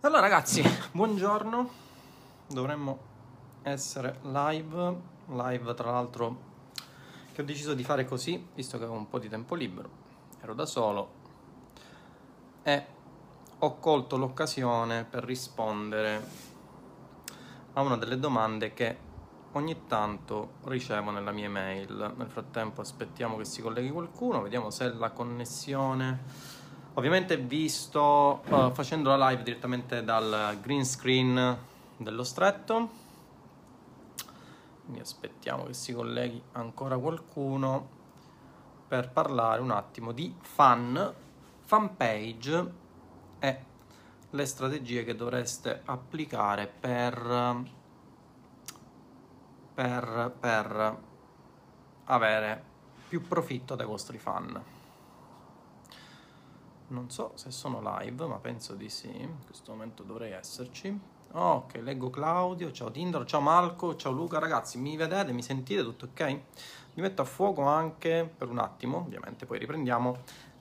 Allora 0.00 0.20
ragazzi, 0.20 0.62
buongiorno. 0.92 1.70
Dovremmo 2.48 2.98
essere 3.62 4.18
live, 4.24 5.00
live 5.28 5.74
tra 5.74 5.90
l'altro 5.90 6.36
che 7.32 7.40
ho 7.40 7.44
deciso 7.44 7.72
di 7.72 7.82
fare 7.82 8.04
così, 8.04 8.46
visto 8.54 8.76
che 8.76 8.84
avevo 8.84 8.98
un 8.98 9.08
po' 9.08 9.18
di 9.18 9.30
tempo 9.30 9.54
libero, 9.54 9.88
ero 10.42 10.52
da 10.52 10.66
solo 10.66 11.08
e 12.62 12.86
ho 13.58 13.78
colto 13.78 14.18
l'occasione 14.18 15.04
per 15.04 15.24
rispondere 15.24 16.28
a 17.72 17.80
una 17.80 17.96
delle 17.96 18.18
domande 18.18 18.74
che 18.74 18.98
ogni 19.52 19.86
tanto 19.86 20.56
ricevo 20.64 21.10
nella 21.10 21.32
mia 21.32 21.46
email. 21.46 22.12
Nel 22.16 22.28
frattempo 22.28 22.82
aspettiamo 22.82 23.38
che 23.38 23.46
si 23.46 23.62
colleghi 23.62 23.90
qualcuno, 23.90 24.42
vediamo 24.42 24.68
se 24.68 24.92
la 24.92 25.10
connessione 25.10 26.64
Ovviamente 26.96 27.36
vi 27.36 27.68
sto 27.68 28.42
uh, 28.46 28.70
facendo 28.72 29.14
la 29.14 29.28
live 29.28 29.42
direttamente 29.42 30.02
dal 30.02 30.58
green 30.62 30.82
screen 30.82 31.58
dello 31.98 32.24
stretto. 32.24 32.88
Quindi 34.82 35.00
aspettiamo 35.00 35.64
che 35.64 35.74
si 35.74 35.92
colleghi 35.92 36.42
ancora 36.52 36.96
qualcuno 36.96 37.88
per 38.88 39.10
parlare 39.10 39.60
un 39.60 39.72
attimo 39.72 40.12
di 40.12 40.34
fan, 40.40 41.12
fan 41.64 41.96
e 43.40 43.64
le 44.30 44.46
strategie 44.46 45.04
che 45.04 45.14
dovreste 45.14 45.82
applicare 45.84 46.66
per, 46.66 47.62
per, 49.74 50.34
per 50.40 50.98
avere 52.04 52.64
più 53.06 53.20
profitto 53.20 53.74
dai 53.74 53.86
vostri 53.86 54.16
fan. 54.16 54.75
Non 56.88 57.10
so 57.10 57.32
se 57.34 57.50
sono 57.50 57.80
live, 57.98 58.26
ma 58.26 58.36
penso 58.36 58.74
di 58.74 58.88
sì. 58.88 59.08
In 59.08 59.44
questo 59.44 59.72
momento 59.72 60.04
dovrei 60.04 60.30
esserci. 60.30 60.96
ok, 61.32 61.80
leggo 61.82 62.10
Claudio, 62.10 62.70
ciao 62.70 62.92
Tindaro, 62.92 63.24
ciao 63.24 63.40
Malco, 63.40 63.96
ciao 63.96 64.12
Luca. 64.12 64.38
Ragazzi, 64.38 64.78
mi 64.78 64.96
vedete, 64.96 65.32
mi 65.32 65.42
sentite, 65.42 65.82
tutto 65.82 66.04
ok? 66.04 66.22
Mi 66.94 67.02
metto 67.02 67.22
a 67.22 67.24
fuoco 67.24 67.62
anche 67.62 68.32
per 68.36 68.48
un 68.48 68.58
attimo, 68.58 68.98
ovviamente 68.98 69.46
poi 69.46 69.58
riprendiamo 69.58 70.16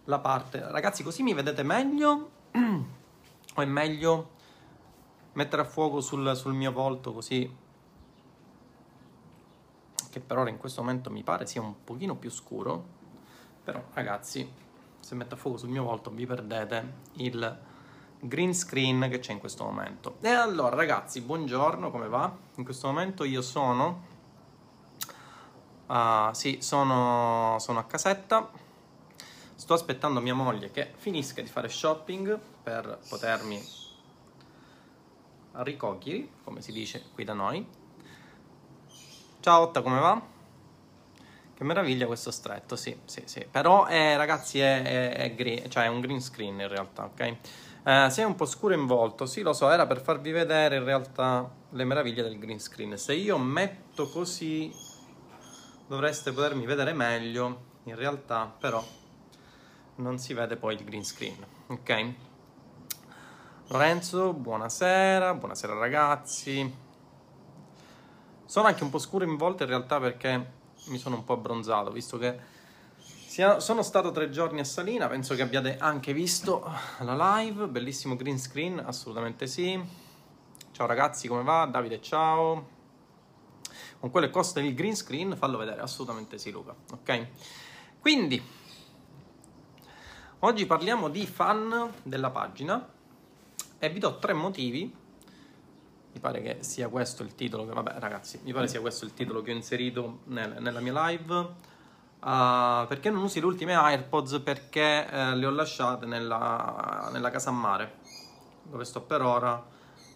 la 0.05 0.17
parte. 0.17 0.67
Ragazzi, 0.67 1.03
così 1.03 1.21
mi 1.21 1.35
vedete 1.35 1.61
meglio? 1.61 2.31
o 3.55 3.61
è 3.61 3.65
meglio 3.65 4.31
mettere 5.33 5.61
a 5.61 5.65
fuoco 5.65 6.01
sul, 6.01 6.35
sul 6.35 6.53
mio 6.53 6.71
volto 6.71 7.13
così? 7.13 7.55
Che 10.09 10.19
per 10.21 10.37
ora 10.39 10.49
in 10.49 10.57
questo 10.57 10.81
momento 10.81 11.11
mi 11.11 11.21
pare 11.21 11.45
sia 11.45 11.61
un 11.61 11.83
pochino 11.83 12.15
più 12.15 12.31
scuro. 12.31 12.93
Però 13.63 13.83
ragazzi, 13.93 14.63
se 15.05 15.13
metto 15.13 15.35
a 15.35 15.37
fuoco 15.37 15.57
sul 15.57 15.69
mio 15.69 15.83
volto 15.83 16.09
vi 16.09 16.25
perdete 16.25 16.93
il 17.17 17.59
green 18.21 18.55
screen 18.55 19.07
che 19.07 19.19
c'è 19.19 19.33
in 19.33 19.37
questo 19.37 19.63
momento. 19.63 20.17
E 20.21 20.29
allora 20.29 20.75
ragazzi, 20.75 21.21
buongiorno, 21.21 21.91
come 21.91 22.07
va? 22.07 22.35
In 22.55 22.63
questo 22.63 22.87
momento 22.87 23.23
io 23.23 23.43
sono... 23.43 24.13
Uh, 25.85 26.33
sì, 26.33 26.57
sono, 26.59 27.55
sono 27.59 27.77
a 27.77 27.83
casetta. 27.83 28.49
Sto 29.53 29.73
aspettando 29.75 30.19
mia 30.21 30.33
moglie 30.33 30.71
che 30.71 30.91
finisca 30.95 31.43
di 31.43 31.49
fare 31.49 31.69
shopping 31.69 32.39
per 32.63 32.97
potermi 33.07 33.61
ricogliere, 35.51 36.29
come 36.43 36.61
si 36.61 36.71
dice 36.71 37.03
qui 37.13 37.23
da 37.23 37.33
noi. 37.33 37.63
Ciao 39.39 39.61
Otta, 39.61 39.83
come 39.83 39.99
va? 39.99 40.33
Che 41.55 41.63
meraviglia 41.63 42.05
questo 42.05 42.31
stretto, 42.31 42.75
sì, 42.75 42.99
sì, 43.05 43.21
sì. 43.23 43.47
Però, 43.49 43.87
eh, 43.87 44.17
ragazzi, 44.17 44.59
è, 44.59 44.81
è, 44.81 45.13
è, 45.15 45.35
green, 45.35 45.69
cioè 45.69 45.85
è 45.85 45.87
un 45.87 46.01
green 46.01 46.19
screen 46.19 46.59
in 46.59 46.67
realtà, 46.67 47.05
ok? 47.05 47.35
Eh, 47.85 48.09
se 48.09 48.21
è 48.23 48.25
un 48.25 48.35
po' 48.35 48.45
scuro 48.45 48.73
in 48.73 48.85
volto, 48.85 49.25
sì, 49.25 49.41
lo 49.41 49.53
so, 49.53 49.69
era 49.71 49.85
per 49.87 50.01
farvi 50.01 50.31
vedere 50.31 50.75
in 50.75 50.83
realtà 50.83 51.49
le 51.69 51.83
meraviglie 51.85 52.23
del 52.23 52.37
green 52.37 52.59
screen. 52.59 52.97
Se 52.97 53.13
io 53.13 53.37
metto 53.37 54.09
così, 54.09 54.69
dovreste 55.87 56.33
potermi 56.33 56.65
vedere 56.65 56.91
meglio, 56.91 57.73
in 57.83 57.95
realtà, 57.95 58.53
però 58.59 58.83
non 59.95 60.19
si 60.19 60.33
vede 60.33 60.57
poi 60.57 60.75
il 60.75 60.83
green 60.83 61.05
screen, 61.05 61.37
ok? 61.67 62.13
Lorenzo, 63.67 64.33
buonasera, 64.33 65.33
buonasera 65.35 65.73
ragazzi. 65.73 66.83
Sono 68.45 68.67
anche 68.67 68.83
un 68.83 68.89
po' 68.89 68.99
scuro 68.99 69.23
in 69.23 69.37
volto 69.37 69.63
in 69.63 69.69
realtà 69.69 70.01
perché 70.01 70.63
mi 70.85 70.97
sono 70.97 71.15
un 71.15 71.23
po' 71.23 71.33
abbronzato, 71.33 71.91
visto 71.91 72.17
che 72.17 72.37
sono 73.57 73.81
stato 73.81 74.11
tre 74.11 74.29
giorni 74.29 74.59
a 74.59 74.63
Salina, 74.63 75.07
penso 75.07 75.35
che 75.35 75.41
abbiate 75.41 75.77
anche 75.77 76.13
visto 76.13 76.63
la 76.99 77.39
live, 77.39 77.67
bellissimo 77.67 78.15
green 78.15 78.39
screen, 78.39 78.79
assolutamente 78.79 79.45
sì. 79.47 79.77
Ciao 80.71 80.87
ragazzi, 80.87 81.27
come 81.27 81.43
va? 81.43 81.65
Davide, 81.65 82.01
ciao. 82.01 82.73
Con 83.99 84.09
quello 84.09 84.27
che 84.27 84.31
costa 84.31 84.59
il 84.61 84.73
green 84.73 84.95
screen, 84.95 85.35
fallo 85.35 85.57
vedere, 85.57 85.81
assolutamente 85.81 86.37
sì 86.37 86.51
Luca, 86.51 86.75
ok? 86.91 87.27
Quindi, 87.99 88.41
oggi 90.39 90.65
parliamo 90.65 91.09
di 91.09 91.25
fan 91.25 91.91
della 92.03 92.29
pagina 92.29 92.87
e 93.79 93.89
vi 93.89 93.99
do 93.99 94.17
tre 94.19 94.33
motivi 94.33 95.03
mi 96.15 96.21
pare 96.21 96.41
che 96.41 96.57
sia 96.61 96.87
questo 96.87 97.23
il 97.23 97.35
titolo 97.35 97.67
che, 97.67 97.73
vabbè 97.73 97.95
ragazzi, 97.99 98.39
mi 98.43 98.53
pare 98.53 98.69
sia 98.69 98.79
questo 98.79 99.03
il 99.03 99.13
titolo 99.13 99.41
che 99.41 99.51
ho 99.51 99.55
inserito 99.55 100.19
nel, 100.25 100.55
nella 100.59 100.79
mia 100.79 101.07
live. 101.07 101.33
Uh, 101.35 102.87
perché 102.87 103.09
non 103.09 103.21
usi 103.21 103.41
le 103.41 103.45
ultime 103.45 103.75
AirPods? 103.75 104.39
Perché 104.39 105.07
eh, 105.07 105.35
le 105.35 105.45
ho 105.45 105.51
lasciate 105.51 106.05
nella, 106.05 107.09
nella 107.11 107.29
casa 107.29 107.49
a 107.49 107.53
mare, 107.53 107.97
dove 108.63 108.85
sto 108.85 109.01
per 109.01 109.21
ora. 109.21 109.73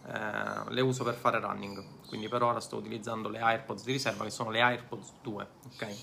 Eh, 0.07 0.73
le 0.73 0.81
uso 0.81 1.03
per 1.03 1.13
fare 1.13 1.39
running, 1.39 1.83
quindi 2.07 2.29
per 2.29 2.41
ora 2.41 2.61
sto 2.61 2.77
utilizzando 2.77 3.27
le 3.27 3.39
AirPods 3.39 3.83
di 3.83 3.91
riserva 3.91 4.23
che 4.23 4.31
sono 4.31 4.49
le 4.49 4.61
AirPods 4.61 5.11
2, 5.21 5.47
ok? 5.73 5.95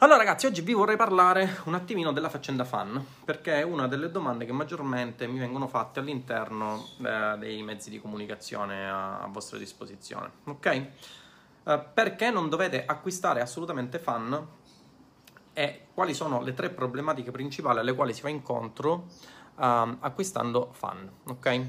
Allora 0.00 0.18
ragazzi, 0.18 0.46
oggi 0.46 0.60
vi 0.60 0.74
vorrei 0.74 0.94
parlare 0.94 1.58
un 1.64 1.74
attimino 1.74 2.12
della 2.12 2.28
faccenda 2.28 2.62
fan, 2.62 3.04
perché 3.24 3.58
è 3.58 3.62
una 3.62 3.88
delle 3.88 4.12
domande 4.12 4.44
che 4.44 4.52
maggiormente 4.52 5.26
mi 5.26 5.40
vengono 5.40 5.66
fatte 5.66 5.98
all'interno 5.98 6.86
eh, 7.04 7.34
dei 7.36 7.64
mezzi 7.64 7.90
di 7.90 8.00
comunicazione 8.00 8.88
a, 8.88 9.18
a 9.18 9.26
vostra 9.26 9.58
disposizione, 9.58 10.30
ok? 10.44 10.66
Eh, 10.66 11.84
perché 11.92 12.30
non 12.30 12.48
dovete 12.48 12.84
acquistare 12.86 13.40
assolutamente 13.40 13.98
fan 13.98 14.46
e 15.52 15.86
quali 15.92 16.14
sono 16.14 16.42
le 16.42 16.54
tre 16.54 16.70
problematiche 16.70 17.32
principali 17.32 17.80
alle 17.80 17.96
quali 17.96 18.14
si 18.14 18.22
va 18.22 18.28
incontro 18.28 19.06
eh, 19.58 19.96
acquistando 19.98 20.68
fan, 20.70 21.10
ok? 21.24 21.66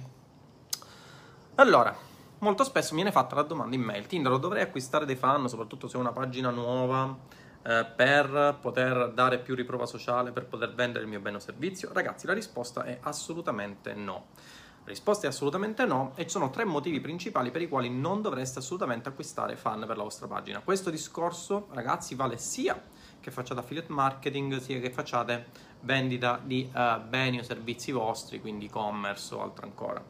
Allora, 1.56 1.98
molto 2.38 2.64
spesso 2.64 2.94
viene 2.94 3.12
fatta 3.12 3.34
la 3.34 3.42
domanda 3.42 3.76
in 3.76 3.82
mail, 3.82 4.06
Tinder, 4.06 4.38
dovrei 4.38 4.62
acquistare 4.62 5.08
dei 5.08 5.16
fan, 5.16 5.50
soprattutto 5.50 5.88
se 5.88 5.98
è 5.98 6.00
una 6.00 6.12
pagina 6.12 6.52
nuova 6.52 7.39
eh, 7.62 7.86
per 7.96 8.58
poter 8.62 9.12
dare 9.14 9.40
più 9.40 9.56
riprova 9.56 9.86
sociale, 9.86 10.32
per 10.32 10.46
poter 10.46 10.74
vendere 10.74 11.04
il 11.04 11.10
mio 11.10 11.20
bene 11.20 11.38
o 11.38 11.40
servizio? 11.40 11.92
Ragazzi, 11.94 12.26
la 12.26 12.34
risposta 12.34 12.84
è 12.84 13.00
assolutamente 13.02 13.94
no. 13.94 14.28
La 14.84 14.96
risposta 14.96 15.28
è 15.28 15.30
assolutamente 15.30 15.86
no 15.86 16.14
e 16.16 16.24
ci 16.24 16.30
sono 16.30 16.50
tre 16.50 16.66
motivi 16.66 17.00
principali 17.00 17.52
per 17.52 17.62
i 17.62 17.68
quali 17.68 17.90
non 17.90 18.22
dovreste 18.22 18.60
assolutamente 18.60 19.10
acquistare 19.10 19.56
fan 19.56 19.86
per 19.86 19.98
la 19.98 20.04
vostra 20.04 20.26
pagina. 20.28 20.62
Questo 20.62 20.90
discorso, 20.90 21.68
ragazzi, 21.74 22.16
vale 22.16 22.38
sia 22.38 22.82
che 23.20 23.30
facciate 23.30 23.60
affiliate 23.60 23.92
marketing, 23.92 24.58
sia 24.58 24.80
che 24.80 24.90
facciate 24.90 25.48
vendita 25.82 26.40
di 26.42 26.70
uh, 26.74 27.02
beni 27.08 27.40
o 27.40 27.44
servizi 27.44 27.92
vostri, 27.92 28.40
quindi 28.40 28.66
e-commerce 28.66 29.36
o 29.36 29.42
altro 29.42 29.66
ancora. 29.66 30.04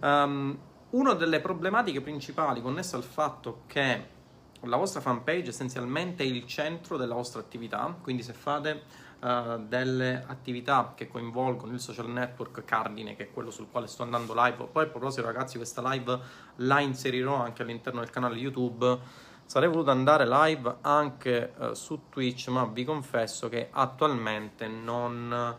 Um, 0.00 0.58
una 0.90 1.14
delle 1.14 1.40
problematiche 1.40 2.00
principali 2.00 2.60
connesse 2.60 2.96
al 2.96 3.04
fatto 3.04 3.62
che 3.66 4.18
la 4.64 4.76
vostra 4.76 5.00
fanpage 5.00 5.48
essenzialmente 5.48 6.22
è 6.22 6.26
il 6.26 6.46
centro 6.46 6.96
della 6.96 7.14
vostra 7.14 7.40
attività, 7.40 7.96
quindi 8.02 8.22
se 8.22 8.32
fate 8.34 8.82
uh, 9.20 9.58
delle 9.66 10.22
attività 10.26 10.92
che 10.94 11.08
coinvolgono 11.08 11.72
il 11.72 11.80
social 11.80 12.10
network 12.10 12.64
cardine, 12.64 13.16
che 13.16 13.24
è 13.24 13.30
quello 13.30 13.50
sul 13.50 13.70
quale 13.70 13.86
sto 13.86 14.02
andando 14.02 14.34
live, 14.36 14.68
poi 14.70 14.84
a 14.84 14.88
proposito 14.88 15.22
ragazzi 15.22 15.56
questa 15.56 15.80
live 15.90 16.18
la 16.56 16.80
inserirò 16.80 17.36
anche 17.36 17.62
all'interno 17.62 18.00
del 18.00 18.10
canale 18.10 18.36
YouTube, 18.36 18.98
sarei 19.46 19.68
voluto 19.68 19.90
andare 19.90 20.26
live 20.28 20.76
anche 20.82 21.54
uh, 21.56 21.72
su 21.72 22.08
Twitch, 22.10 22.48
ma 22.48 22.66
vi 22.66 22.84
confesso 22.84 23.48
che 23.48 23.68
attualmente 23.70 24.68
non, 24.68 25.56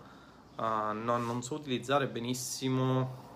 uh, 0.55 0.61
non, 0.61 1.25
non 1.25 1.41
so 1.41 1.55
utilizzare 1.55 2.07
benissimo 2.07 3.29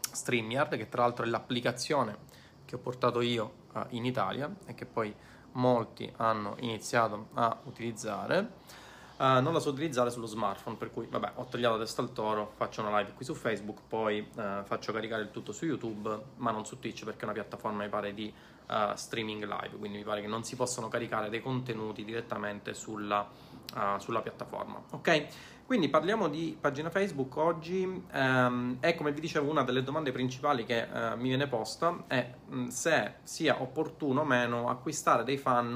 StreamYard, 0.00 0.76
che 0.76 0.88
tra 0.88 1.02
l'altro 1.02 1.26
è 1.26 1.28
l'applicazione 1.28 2.32
che 2.64 2.76
ho 2.76 2.78
portato 2.78 3.20
io 3.20 3.62
uh, 3.74 3.80
in 3.90 4.04
Italia 4.04 4.52
e 4.66 4.74
che 4.74 4.86
poi 4.86 5.14
molti 5.52 6.10
hanno 6.16 6.56
iniziato 6.60 7.28
a 7.34 7.56
utilizzare. 7.64 8.82
Uh, 9.16 9.40
non 9.40 9.52
la 9.52 9.60
so 9.60 9.70
utilizzare 9.70 10.10
sullo 10.10 10.26
smartphone, 10.26 10.76
per 10.76 10.90
cui 10.90 11.06
vabbè, 11.06 11.32
ho 11.36 11.44
tagliato 11.44 11.78
testa 11.78 12.02
al 12.02 12.12
toro, 12.12 12.52
faccio 12.56 12.80
una 12.80 12.98
live 12.98 13.12
qui 13.12 13.24
su 13.24 13.34
Facebook, 13.34 13.80
poi 13.86 14.18
uh, 14.18 14.64
faccio 14.64 14.92
caricare 14.92 15.22
il 15.22 15.30
tutto 15.30 15.52
su 15.52 15.66
YouTube, 15.66 16.20
ma 16.36 16.50
non 16.50 16.66
su 16.66 16.80
Twitch 16.80 17.04
perché 17.04 17.20
è 17.20 17.24
una 17.24 17.32
piattaforma 17.32 17.84
mi 17.84 17.88
pare 17.88 18.12
di 18.12 18.32
uh, 18.68 18.94
streaming 18.94 19.44
live, 19.44 19.76
quindi 19.76 19.98
mi 19.98 20.04
pare 20.04 20.20
che 20.20 20.26
non 20.26 20.42
si 20.42 20.56
possono 20.56 20.88
caricare 20.88 21.30
dei 21.30 21.40
contenuti 21.40 22.04
direttamente 22.04 22.74
sulla, 22.74 23.28
uh, 23.74 23.98
sulla 23.98 24.20
piattaforma. 24.20 24.82
Ok? 24.90 25.26
Quindi 25.66 25.88
parliamo 25.88 26.28
di 26.28 26.56
pagina 26.60 26.90
Facebook 26.90 27.36
oggi 27.38 27.84
um, 28.12 28.76
e 28.80 28.94
come 28.94 29.12
vi 29.12 29.20
dicevo 29.20 29.50
una 29.50 29.62
delle 29.62 29.82
domande 29.82 30.12
principali 30.12 30.66
che 30.66 30.82
uh, 30.82 31.16
mi 31.16 31.28
viene 31.28 31.46
posta 31.46 32.04
è 32.06 32.34
um, 32.50 32.68
se 32.68 33.14
sia 33.22 33.62
opportuno 33.62 34.20
o 34.20 34.24
meno 34.24 34.68
acquistare 34.68 35.24
dei 35.24 35.38
fan 35.38 35.74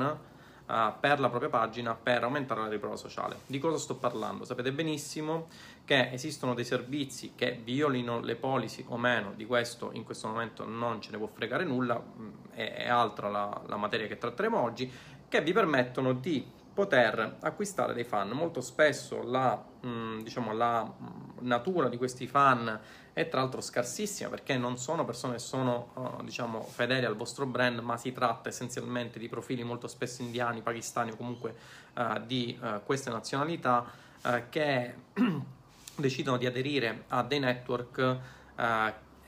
uh, 0.68 0.74
per 1.00 1.20
la 1.20 1.30
propria 1.30 1.48
pagina 1.48 1.94
per 1.94 2.22
aumentare 2.22 2.60
la 2.60 2.68
riprova 2.68 2.96
sociale. 2.96 3.38
Di 3.46 3.58
cosa 3.58 3.78
sto 3.78 3.96
parlando? 3.96 4.44
Sapete 4.44 4.72
benissimo 4.72 5.48
che 5.86 6.12
esistono 6.12 6.52
dei 6.52 6.66
servizi 6.66 7.32
che 7.34 7.58
violino 7.64 8.20
le 8.20 8.36
policy 8.36 8.84
o 8.88 8.98
meno, 8.98 9.32
di 9.34 9.46
questo 9.46 9.88
in 9.94 10.04
questo 10.04 10.28
momento 10.28 10.66
non 10.66 11.00
ce 11.00 11.12
ne 11.12 11.16
può 11.16 11.28
fregare 11.28 11.64
nulla, 11.64 11.98
mm, 11.98 12.28
è, 12.52 12.74
è 12.74 12.88
altra 12.88 13.30
la, 13.30 13.58
la 13.66 13.76
materia 13.76 14.06
che 14.06 14.18
tratteremo 14.18 14.60
oggi, 14.60 14.92
che 15.28 15.40
vi 15.40 15.54
permettono 15.54 16.12
di 16.12 16.56
poter 16.78 17.38
acquistare 17.40 17.92
dei 17.92 18.04
fan. 18.04 18.28
Molto 18.28 18.60
spesso 18.60 19.24
la, 19.24 19.60
mh, 19.80 19.88
mm, 19.88 20.20
diciamo, 20.20 20.52
la 20.52 20.84
mm, 20.84 21.38
natura 21.40 21.88
di 21.88 21.96
questi 21.96 22.28
fan 22.28 22.78
è 23.12 23.28
tra 23.28 23.40
l'altro 23.40 23.60
scarsissima 23.60 24.30
perché 24.30 24.56
non 24.56 24.78
sono 24.78 25.04
persone 25.04 25.32
che 25.32 25.38
sono 25.40 25.90
uh, 25.94 26.22
diciamo, 26.22 26.62
fedeli 26.62 27.04
al 27.04 27.16
vostro 27.16 27.46
brand, 27.46 27.80
ma 27.80 27.96
si 27.96 28.12
tratta 28.12 28.48
essenzialmente 28.48 29.18
di 29.18 29.28
profili 29.28 29.64
molto 29.64 29.88
spesso 29.88 30.22
indiani, 30.22 30.62
pakistani 30.62 31.10
o 31.10 31.16
comunque 31.16 31.52
uh, 31.94 32.24
di 32.24 32.56
uh, 32.60 32.80
queste 32.84 33.10
nazionalità 33.10 34.06
che 34.50 34.94
decidono 35.96 36.36
di 36.36 36.46
aderire 36.46 37.04
a 37.08 37.22
dei 37.22 37.38
network 37.38 38.18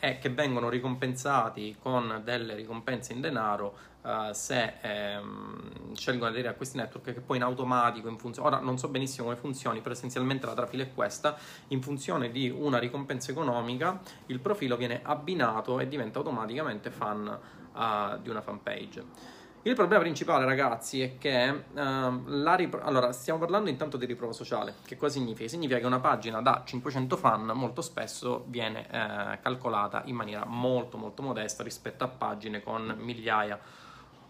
e 0.00 0.19
che 0.19 0.31
vengono 0.31 0.69
ricompensati 0.69 1.76
con 1.81 2.23
delle 2.25 2.55
ricompense 2.55 3.12
in 3.12 3.20
denaro 3.20 3.76
uh, 4.02 4.32
se 4.32 4.75
ehm, 4.81 5.94
scelgono 5.94 6.32
di 6.32 6.47
a 6.47 6.55
questi 6.55 6.79
network 6.79 7.12
che 7.12 7.20
poi 7.20 7.37
in 7.37 7.43
automatico, 7.43 8.08
in 8.08 8.19
funzione, 8.19 8.49
ora 8.49 8.58
non 8.58 8.79
so 8.79 8.88
benissimo 8.88 9.25
come 9.25 9.37
funzioni, 9.37 9.81
però 9.81 9.94
essenzialmente 9.94 10.47
la 10.47 10.55
trafila 10.55 10.82
è 10.82 10.94
questa, 10.94 11.37
in 11.69 11.82
funzione 11.82 12.31
di 12.31 12.49
una 12.49 12.79
ricompensa 12.79 13.31
economica 13.31 14.00
il 14.26 14.41
profilo 14.41 14.76
viene 14.76 15.00
abbinato 15.02 15.79
e 15.81 15.87
diventa 15.87 16.19
automaticamente 16.19 16.91
fan 16.91 17.38
uh, 17.73 18.20
di 18.20 18.29
una 18.29 18.41
fanpage. 18.41 19.38
Il 19.62 19.75
problema 19.75 20.01
principale, 20.01 20.47
ragazzi, 20.47 21.03
è 21.03 21.19
che 21.19 21.51
uh, 21.51 21.75
la 21.75 22.55
ripro- 22.55 22.81
allora 22.81 23.12
stiamo 23.12 23.39
parlando 23.39 23.69
intanto 23.69 23.99
di 23.99 24.07
riprova 24.07 24.33
sociale. 24.33 24.77
Che 24.87 24.97
cosa 24.97 25.12
significa? 25.12 25.51
Significa 25.51 25.79
che 25.79 25.85
una 25.85 26.01
pagina 26.01 26.41
da 26.41 26.62
500 26.65 27.15
fan 27.19 27.45
molto 27.55 27.83
spesso 27.83 28.47
viene 28.47 28.87
uh, 28.91 29.39
calcolata 29.43 30.01
in 30.07 30.15
maniera 30.15 30.47
molto 30.47 30.97
molto 30.97 31.21
modesta 31.21 31.62
rispetto 31.62 32.05
a 32.05 32.09
pagine 32.09 32.62
con 32.62 32.97
migliaia 33.01 33.61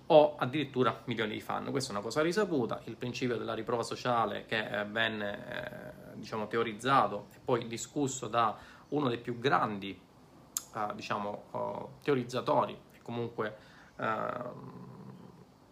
o 0.06 0.34
addirittura 0.36 1.00
milioni 1.04 1.34
di 1.34 1.40
fan. 1.40 1.70
Questa 1.70 1.90
è 1.90 1.94
una 1.94 2.02
cosa 2.02 2.22
risaputa, 2.22 2.80
il 2.86 2.96
principio 2.96 3.36
della 3.36 3.54
riprova 3.54 3.84
sociale 3.84 4.46
che 4.46 4.80
eh, 4.80 4.84
venne 4.84 5.38
eh, 6.12 6.16
diciamo, 6.16 6.48
teorizzato 6.48 7.28
e 7.32 7.38
poi 7.44 7.68
discusso 7.68 8.26
da 8.26 8.56
uno 8.88 9.06
dei 9.06 9.18
più 9.18 9.38
grandi 9.38 9.90
eh, 10.74 10.94
diciamo, 10.96 11.42
oh, 11.52 11.90
teorizzatori 12.02 12.76
e 12.90 12.98
comunque 13.02 13.56
ehm, 13.96 14.89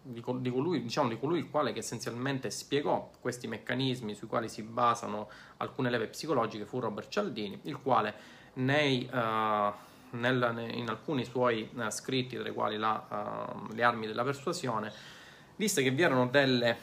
di, 0.09 0.23
di, 0.39 0.51
colui, 0.51 0.81
diciamo, 0.81 1.07
di 1.07 1.19
colui 1.19 1.39
il 1.39 1.49
quale 1.49 1.71
che 1.71 1.79
essenzialmente 1.79 2.49
spiegò 2.49 3.11
questi 3.19 3.47
meccanismi 3.47 4.15
sui 4.15 4.27
quali 4.27 4.49
si 4.49 4.63
basano 4.63 5.29
alcune 5.57 5.89
leve 5.89 6.07
psicologiche 6.07 6.65
fu 6.65 6.79
Robert 6.79 7.09
Cialdini, 7.09 7.59
il 7.63 7.79
quale 7.81 8.13
nei... 8.53 9.09
Uh, 9.11 9.87
nel, 10.11 10.71
in 10.73 10.89
alcuni 10.89 11.23
suoi 11.23 11.69
uh, 11.75 11.87
scritti, 11.91 12.35
tra 12.35 12.49
i 12.49 12.51
quali 12.51 12.77
la, 12.77 13.53
uh, 13.69 13.73
Le 13.73 13.83
armi 13.83 14.07
della 14.07 14.23
persuasione, 14.23 14.91
disse 15.55 15.83
che 15.83 15.91
vi 15.91 16.01
erano 16.01 16.25
delle, 16.25 16.75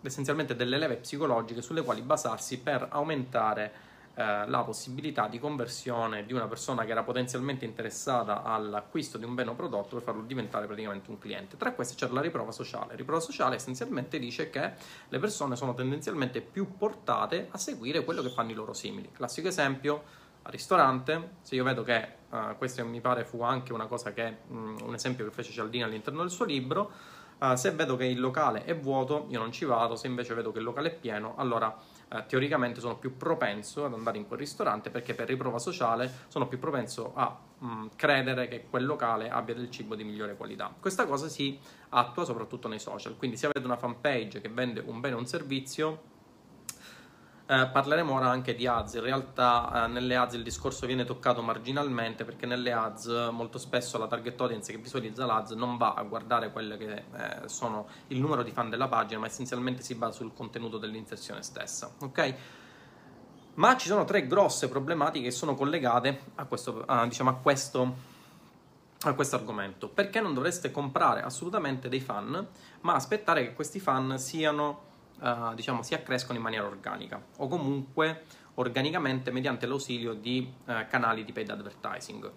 essenzialmente 0.00 0.54
delle 0.54 0.78
leve 0.78 0.98
psicologiche 0.98 1.60
sulle 1.60 1.82
quali 1.82 2.02
basarsi 2.02 2.60
per 2.60 2.86
aumentare 2.88 3.72
la 4.14 4.62
possibilità 4.64 5.26
di 5.26 5.38
conversione 5.38 6.26
di 6.26 6.34
una 6.34 6.46
persona 6.46 6.84
che 6.84 6.90
era 6.90 7.02
potenzialmente 7.02 7.64
interessata 7.64 8.42
all'acquisto 8.42 9.16
di 9.16 9.24
un 9.24 9.34
bene 9.34 9.50
o 9.50 9.54
prodotto 9.54 9.96
per 9.96 10.04
farlo 10.04 10.22
diventare 10.22 10.66
praticamente 10.66 11.10
un 11.10 11.18
cliente. 11.18 11.56
Tra 11.56 11.72
queste 11.72 11.94
c'era 11.94 12.12
la 12.12 12.20
riprova 12.20 12.52
sociale. 12.52 12.88
La 12.90 12.96
riprova 12.96 13.20
sociale 13.20 13.56
essenzialmente 13.56 14.18
dice 14.18 14.50
che 14.50 14.72
le 15.08 15.18
persone 15.18 15.56
sono 15.56 15.72
tendenzialmente 15.72 16.42
più 16.42 16.76
portate 16.76 17.48
a 17.50 17.58
seguire 17.58 18.04
quello 18.04 18.20
che 18.20 18.28
fanno 18.28 18.50
i 18.50 18.54
loro 18.54 18.74
simili. 18.74 19.10
Classico 19.12 19.48
esempio, 19.48 20.02
al 20.42 20.52
ristorante, 20.52 21.36
se 21.42 21.54
io 21.54 21.64
vedo 21.64 21.82
che 21.82 22.08
uh, 22.30 22.56
questo 22.58 22.84
mi 22.84 23.00
pare 23.00 23.24
fu 23.24 23.42
anche 23.42 23.72
una 23.72 23.86
cosa 23.86 24.12
che, 24.12 24.38
um, 24.48 24.76
un 24.82 24.94
esempio 24.94 25.24
che 25.24 25.30
fece 25.30 25.52
Cialdini 25.52 25.84
all'interno 25.84 26.20
del 26.20 26.30
suo 26.30 26.44
libro, 26.44 26.90
uh, 27.38 27.54
se 27.54 27.70
vedo 27.70 27.96
che 27.96 28.06
il 28.06 28.18
locale 28.20 28.64
è 28.64 28.76
vuoto, 28.76 29.26
io 29.30 29.38
non 29.38 29.52
ci 29.52 29.64
vado, 29.64 29.94
se 29.94 30.08
invece 30.08 30.34
vedo 30.34 30.50
che 30.50 30.58
il 30.58 30.64
locale 30.64 30.88
è 30.88 30.94
pieno, 30.94 31.34
allora 31.36 31.74
uh, 32.12 32.24
teoricamente 32.26 32.80
sono 32.80 32.96
più 32.96 33.16
propenso 33.16 33.84
ad 33.84 33.94
andare 33.94 34.18
in 34.18 34.26
quel 34.26 34.38
ristorante 34.38 34.90
perché 34.90 35.14
per 35.14 35.28
riprova 35.28 35.58
sociale 35.58 36.10
sono 36.28 36.46
più 36.46 36.58
propenso 36.58 37.12
a 37.14 37.36
um, 37.58 37.90
credere 37.96 38.48
che 38.48 38.66
quel 38.68 38.84
locale 38.84 39.28
abbia 39.30 39.54
del 39.54 39.70
cibo 39.70 39.94
di 39.94 40.04
migliore 40.04 40.36
qualità. 40.36 40.72
Questa 40.78 41.06
cosa 41.06 41.28
si 41.28 41.58
attua 41.90 42.24
soprattutto 42.24 42.68
nei 42.68 42.78
social, 42.78 43.16
quindi 43.16 43.36
se 43.36 43.46
avete 43.46 43.64
una 43.64 43.76
fanpage 43.76 44.40
che 44.40 44.48
vende 44.48 44.82
un 44.84 45.00
bene 45.00 45.14
o 45.14 45.18
un 45.18 45.26
servizio, 45.26 46.10
eh, 47.46 47.68
parleremo 47.72 48.14
ora 48.14 48.28
anche 48.28 48.54
di 48.54 48.66
ads, 48.66 48.94
in 48.94 49.02
realtà 49.02 49.84
eh, 49.84 49.88
nelle 49.88 50.16
ads 50.16 50.34
il 50.34 50.42
discorso 50.42 50.86
viene 50.86 51.04
toccato 51.04 51.42
marginalmente 51.42 52.24
perché 52.24 52.46
nelle 52.46 52.72
ads 52.72 53.28
molto 53.32 53.58
spesso 53.58 53.98
la 53.98 54.06
target 54.06 54.40
audience 54.40 54.70
che 54.72 54.78
visualizza 54.78 55.26
l'ADS 55.26 55.50
non 55.52 55.76
va 55.76 55.94
a 55.94 56.02
guardare 56.02 56.52
quelle 56.52 56.76
che 56.76 56.92
eh, 56.94 57.48
sono 57.48 57.88
il 58.08 58.20
numero 58.20 58.42
di 58.42 58.52
fan 58.52 58.70
della 58.70 58.88
pagina 58.88 59.20
ma 59.20 59.26
essenzialmente 59.26 59.82
si 59.82 59.94
basa 59.96 60.12
sul 60.12 60.32
contenuto 60.32 60.78
dell'inserzione 60.78 61.42
stessa, 61.42 61.90
ok? 62.00 62.34
Ma 63.54 63.76
ci 63.76 63.86
sono 63.86 64.04
tre 64.04 64.26
grosse 64.26 64.68
problematiche 64.68 65.26
che 65.26 65.30
sono 65.30 65.54
collegate 65.54 66.20
a 66.36 66.46
questo, 66.46 66.84
a, 66.86 67.04
diciamo, 67.06 67.28
a 67.28 67.34
questo, 67.34 67.96
a 69.02 69.12
questo 69.12 69.36
argomento. 69.36 69.88
Perché 69.88 70.22
non 70.22 70.32
dovreste 70.32 70.70
comprare 70.70 71.20
assolutamente 71.20 71.90
dei 71.90 72.00
fan, 72.00 72.46
ma 72.80 72.94
aspettare 72.94 73.44
che 73.44 73.52
questi 73.52 73.78
fan 73.78 74.18
siano 74.18 74.90
uh, 75.20 75.54
diciamo, 75.54 75.82
si 75.82 75.94
accrescono 75.94 76.38
in 76.38 76.44
maniera 76.44 76.66
organica 76.66 77.22
o 77.38 77.48
comunque 77.48 78.24
organicamente 78.54 79.30
mediante 79.30 79.66
l'ausilio 79.66 80.14
di 80.14 80.52
uh, 80.66 80.72
canali 80.88 81.24
di 81.24 81.32
paid 81.32 81.50
advertising. 81.50 82.32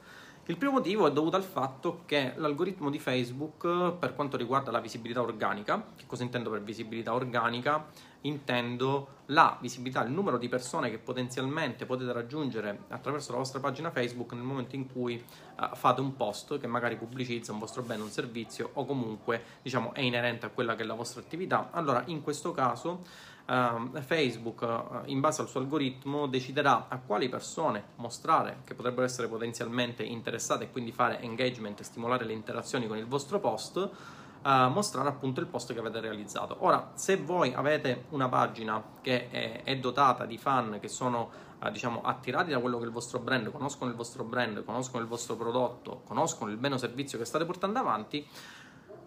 Il 0.47 0.57
primo 0.57 0.73
motivo 0.73 1.07
è 1.07 1.11
dovuto 1.11 1.37
al 1.37 1.43
fatto 1.43 2.03
che 2.05 2.33
l'algoritmo 2.35 2.91
di 2.91 2.99
Facebook, 2.99 3.93
per 3.97 4.13
quanto 4.13 4.37
riguarda 4.37 4.69
la 4.69 4.79
visibilità 4.79 5.21
organica, 5.21 5.87
che 5.95 6.03
cosa 6.05 6.21
intendo 6.21 6.51
per 6.51 6.61
visibilità 6.61 7.15
organica? 7.15 7.87
Intendo 8.25 9.13
la 9.29 9.57
visibilità, 9.59 10.03
il 10.03 10.11
numero 10.11 10.37
di 10.37 10.47
persone 10.47 10.89
che 10.89 10.99
potenzialmente 10.99 11.85
potete 11.85 12.11
raggiungere 12.11 12.83
attraverso 12.89 13.31
la 13.31 13.39
vostra 13.39 13.59
pagina 13.59 13.89
Facebook 13.89 14.33
nel 14.33 14.43
momento 14.43 14.75
in 14.75 14.91
cui 14.91 15.15
uh, 15.15 15.75
fate 15.75 16.01
un 16.01 16.15
post 16.15 16.59
che 16.59 16.67
magari 16.67 16.95
pubblicizza 16.95 17.51
un 17.51 17.59
vostro 17.59 17.81
bene, 17.81 18.03
un 18.03 18.09
servizio 18.09 18.69
o 18.73 18.85
comunque 18.85 19.41
diciamo 19.61 19.93
è 19.93 20.01
inerente 20.01 20.45
a 20.45 20.49
quella 20.49 20.75
che 20.75 20.83
è 20.83 20.85
la 20.85 20.93
vostra 20.93 21.21
attività. 21.21 21.69
Allora 21.71 22.03
in 22.07 22.21
questo 22.21 22.51
caso 22.51 23.01
uh, 23.47 23.99
Facebook 24.01 24.61
uh, 24.61 25.09
in 25.09 25.19
base 25.19 25.41
al 25.41 25.47
suo 25.47 25.59
algoritmo 25.59 26.27
deciderà 26.27 26.87
a 26.87 26.99
quali 26.99 27.29
persone 27.29 27.83
mostrare 27.95 28.59
che 28.63 28.75
potrebbero 28.75 29.05
essere 29.05 29.27
potenzialmente 29.27 30.03
interessate 30.03 30.65
e 30.65 30.71
quindi 30.71 30.91
fare 30.91 31.19
engagement 31.21 31.81
stimolare 31.81 32.25
le 32.25 32.33
interazioni 32.33 32.85
con 32.87 32.97
il 32.97 33.07
vostro 33.07 33.39
post 33.39 33.89
uh, 34.45 34.69
mostrare 34.69 35.09
appunto 35.09 35.39
il 35.39 35.47
post 35.47 35.73
che 35.73 35.79
avete 35.79 35.99
realizzato. 35.99 36.57
Ora, 36.59 36.91
se 36.93 37.17
voi 37.17 37.53
avete 37.53 38.05
una 38.09 38.29
pagina 38.29 38.81
che 39.01 39.29
è, 39.29 39.63
è 39.63 39.77
dotata 39.77 40.25
di 40.25 40.37
fan 40.37 40.77
che 40.79 40.87
sono 40.87 41.29
uh, 41.59 41.69
diciamo 41.71 42.01
attirati 42.03 42.51
da 42.51 42.59
quello 42.59 42.77
che 42.77 42.83
è 42.83 42.87
il 42.87 42.93
vostro 42.93 43.19
brand, 43.19 43.51
conoscono 43.51 43.89
il 43.89 43.95
vostro 43.97 44.23
brand, 44.23 44.63
conoscono 44.63 45.01
il 45.01 45.09
vostro 45.09 45.35
prodotto, 45.35 46.03
conoscono 46.05 46.51
il 46.51 46.57
bene 46.57 46.75
o 46.75 46.77
servizio 46.77 47.17
che 47.17 47.25
state 47.25 47.45
portando 47.45 47.79
avanti, 47.79 48.25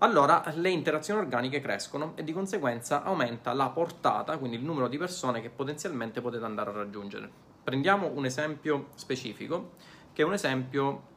allora 0.00 0.45
le 0.54 0.71
interazioni 0.71 1.21
organiche 1.21 1.61
crescono 1.61 2.12
e 2.14 2.23
di 2.23 2.33
conseguenza 2.33 3.02
aumenta 3.02 3.52
la 3.52 3.68
portata, 3.71 4.38
quindi 4.38 4.57
il 4.57 4.62
numero 4.62 4.87
di 4.87 4.97
persone 4.97 5.40
che 5.40 5.50
potenzialmente 5.50 6.21
potete 6.21 6.45
andare 6.45 6.71
a 6.71 6.75
raggiungere. 6.75 7.28
Prendiamo 7.64 8.11
un 8.14 8.25
esempio 8.25 8.88
specifico, 8.95 9.73
che 10.12 10.23
è 10.23 10.25
un 10.25 10.35
esempio 10.35 11.16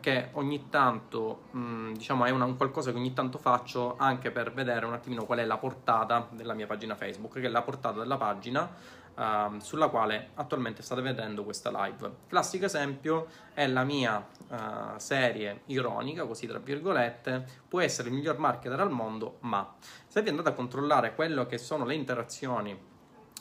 che 0.00 0.30
ogni 0.32 0.68
tanto, 0.68 1.44
mm, 1.56 1.92
diciamo, 1.92 2.24
è 2.24 2.30
un 2.30 2.56
qualcosa 2.56 2.90
che 2.90 2.98
ogni 2.98 3.12
tanto 3.12 3.38
faccio 3.38 3.96
anche 3.96 4.30
per 4.30 4.52
vedere 4.52 4.84
un 4.84 4.92
attimino 4.92 5.24
qual 5.24 5.38
è 5.38 5.44
la 5.44 5.58
portata 5.58 6.28
della 6.30 6.54
mia 6.54 6.66
pagina 6.66 6.96
Facebook, 6.96 7.34
che 7.34 7.46
è 7.46 7.48
la 7.48 7.62
portata 7.62 8.00
della 8.00 8.16
pagina 8.16 8.68
uh, 9.14 9.58
sulla 9.58 9.88
quale 9.88 10.30
attualmente 10.34 10.82
state 10.82 11.02
vedendo 11.02 11.44
questa 11.44 11.70
live. 11.70 12.10
Classico 12.26 12.64
esempio 12.64 13.28
è 13.54 13.66
la 13.66 13.84
mia 13.84 14.26
uh, 14.48 14.56
serie 14.96 15.62
ironica, 15.66 16.24
così 16.24 16.46
tra 16.46 16.58
virgolette, 16.58 17.44
può 17.68 17.80
essere 17.80 18.08
il 18.08 18.14
miglior 18.14 18.38
marketer 18.38 18.80
al 18.80 18.90
mondo, 18.90 19.38
ma 19.40 19.74
se 20.06 20.22
vi 20.22 20.30
andate 20.30 20.48
a 20.48 20.52
controllare 20.52 21.14
quello 21.14 21.46
che 21.46 21.58
sono 21.58 21.84
le 21.84 21.94
interazioni 21.94 22.94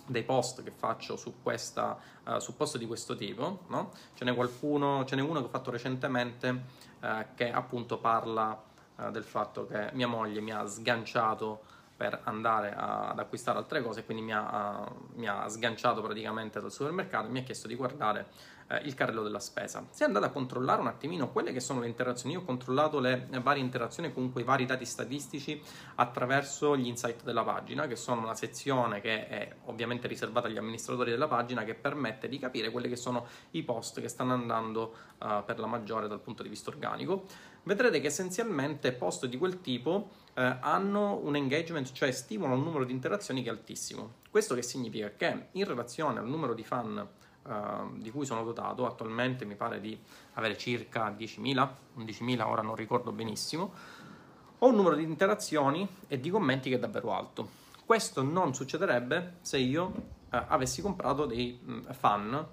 dei 0.05 0.23
post 0.23 0.63
che 0.63 0.71
faccio 0.71 1.15
su, 1.15 1.41
questa, 1.41 1.97
uh, 2.25 2.39
su 2.39 2.55
post 2.55 2.77
di 2.77 2.85
questo 2.85 3.15
tipo, 3.15 3.63
no? 3.67 3.91
ce 4.13 4.25
n'è 4.25 4.33
qualcuno, 4.33 5.03
ce 5.05 5.15
n'è 5.15 5.21
uno 5.21 5.39
che 5.39 5.45
ho 5.45 5.49
fatto 5.49 5.71
recentemente 5.71 6.49
uh, 7.01 7.07
che 7.35 7.51
appunto 7.51 7.97
parla 7.97 8.61
uh, 8.97 9.11
del 9.11 9.23
fatto 9.23 9.65
che 9.65 9.89
mia 9.93 10.07
moglie 10.07 10.41
mi 10.41 10.51
ha 10.51 10.65
sganciato 10.65 11.73
per 11.95 12.21
andare 12.23 12.73
a, 12.73 13.09
ad 13.09 13.19
acquistare 13.19 13.57
altre 13.57 13.81
cose, 13.81 14.03
quindi 14.03 14.23
mi 14.23 14.33
ha, 14.33 14.85
mi 15.13 15.27
ha, 15.27 15.47
sganciato 15.47 16.01
praticamente 16.01 16.59
dal 16.59 16.71
supermercato 16.71 17.27
e 17.27 17.31
mi 17.31 17.39
ha 17.39 17.43
chiesto 17.43 17.67
di 17.67 17.75
guardare 17.75 18.27
uh, 18.67 18.75
il 18.83 18.93
carrello 18.93 19.23
della 19.23 19.39
spesa. 19.39 19.85
Se 19.89 20.03
andate 20.03 20.25
a 20.25 20.29
controllare 20.29 20.81
un 20.81 20.87
attimino 20.87 21.31
quelle 21.31 21.51
che 21.51 21.59
sono 21.59 21.81
le 21.81 21.87
interazioni, 21.87 22.35
io 22.35 22.41
ho 22.41 22.45
controllato 22.45 22.99
le 22.99 23.27
varie 23.41 23.61
interazioni 23.61 24.13
con 24.13 24.31
quei 24.31 24.43
vari 24.43 24.65
dati 24.65 24.85
statistici 24.85 25.61
attraverso 25.95 26.75
gli 26.75 26.87
insight 26.87 27.23
della 27.23 27.43
pagina, 27.43 27.87
che 27.87 27.95
sono 27.95 28.21
una 28.21 28.35
sezione 28.35 29.01
che 29.01 29.27
è 29.27 29.55
ovviamente 29.65 30.07
riservata 30.07 30.47
agli 30.47 30.57
amministratori 30.57 31.11
della 31.11 31.27
pagina, 31.27 31.63
che 31.63 31.75
permette 31.75 32.27
di 32.27 32.39
capire 32.39 32.69
quelli 32.71 32.89
che 32.89 32.95
sono 32.95 33.25
i 33.51 33.63
post 33.63 34.01
che 34.01 34.07
stanno 34.07 34.33
andando 34.33 34.93
uh, 35.19 35.43
per 35.45 35.59
la 35.59 35.67
maggiore 35.67 36.07
dal 36.07 36.19
punto 36.19 36.43
di 36.43 36.49
vista 36.49 36.69
organico. 36.69 37.25
Vedrete 37.63 37.99
che 37.99 38.07
essenzialmente 38.07 38.91
post 38.91 39.25
di 39.25 39.39
quel 39.39 39.59
tipo 39.59 40.11
eh, 40.35 40.57
hanno 40.59 41.15
un 41.23 41.35
engagement, 41.35 41.91
cioè 41.93 42.11
stimolano 42.11 42.57
un 42.57 42.63
numero 42.63 42.83
di 42.83 42.91
interazioni 42.91 43.41
che 43.41 43.49
è 43.49 43.51
altissimo. 43.51 44.17
Questo 44.29 44.53
che 44.53 44.61
significa 44.61 45.11
che 45.17 45.47
in 45.53 45.65
relazione 45.65 46.19
al 46.19 46.27
numero 46.27 46.53
di 46.53 46.63
fan 46.63 47.07
eh, 47.47 47.53
di 47.97 48.11
cui 48.11 48.25
sono 48.25 48.43
dotato, 48.43 48.85
attualmente 48.85 49.45
mi 49.45 49.55
pare 49.55 49.79
di 49.79 49.97
avere 50.33 50.57
circa 50.57 51.09
10.000, 51.09 51.69
11.000, 51.97 52.41
ora 52.41 52.61
non 52.61 52.75
ricordo 52.75 53.11
benissimo, 53.11 53.73
ho 54.59 54.67
un 54.67 54.75
numero 54.75 54.95
di 54.95 55.03
interazioni 55.03 55.87
e 56.07 56.19
di 56.19 56.29
commenti 56.29 56.69
che 56.69 56.75
è 56.75 56.79
davvero 56.79 57.13
alto. 57.13 57.63
Questo 57.85 58.23
non 58.23 58.53
succederebbe 58.55 59.35
se 59.41 59.57
io 59.57 59.93
eh, 60.31 60.43
avessi 60.47 60.81
comprato 60.81 61.25
dei 61.25 61.59
mh, 61.61 61.73
mm, 61.73 61.81
fan 61.91 62.47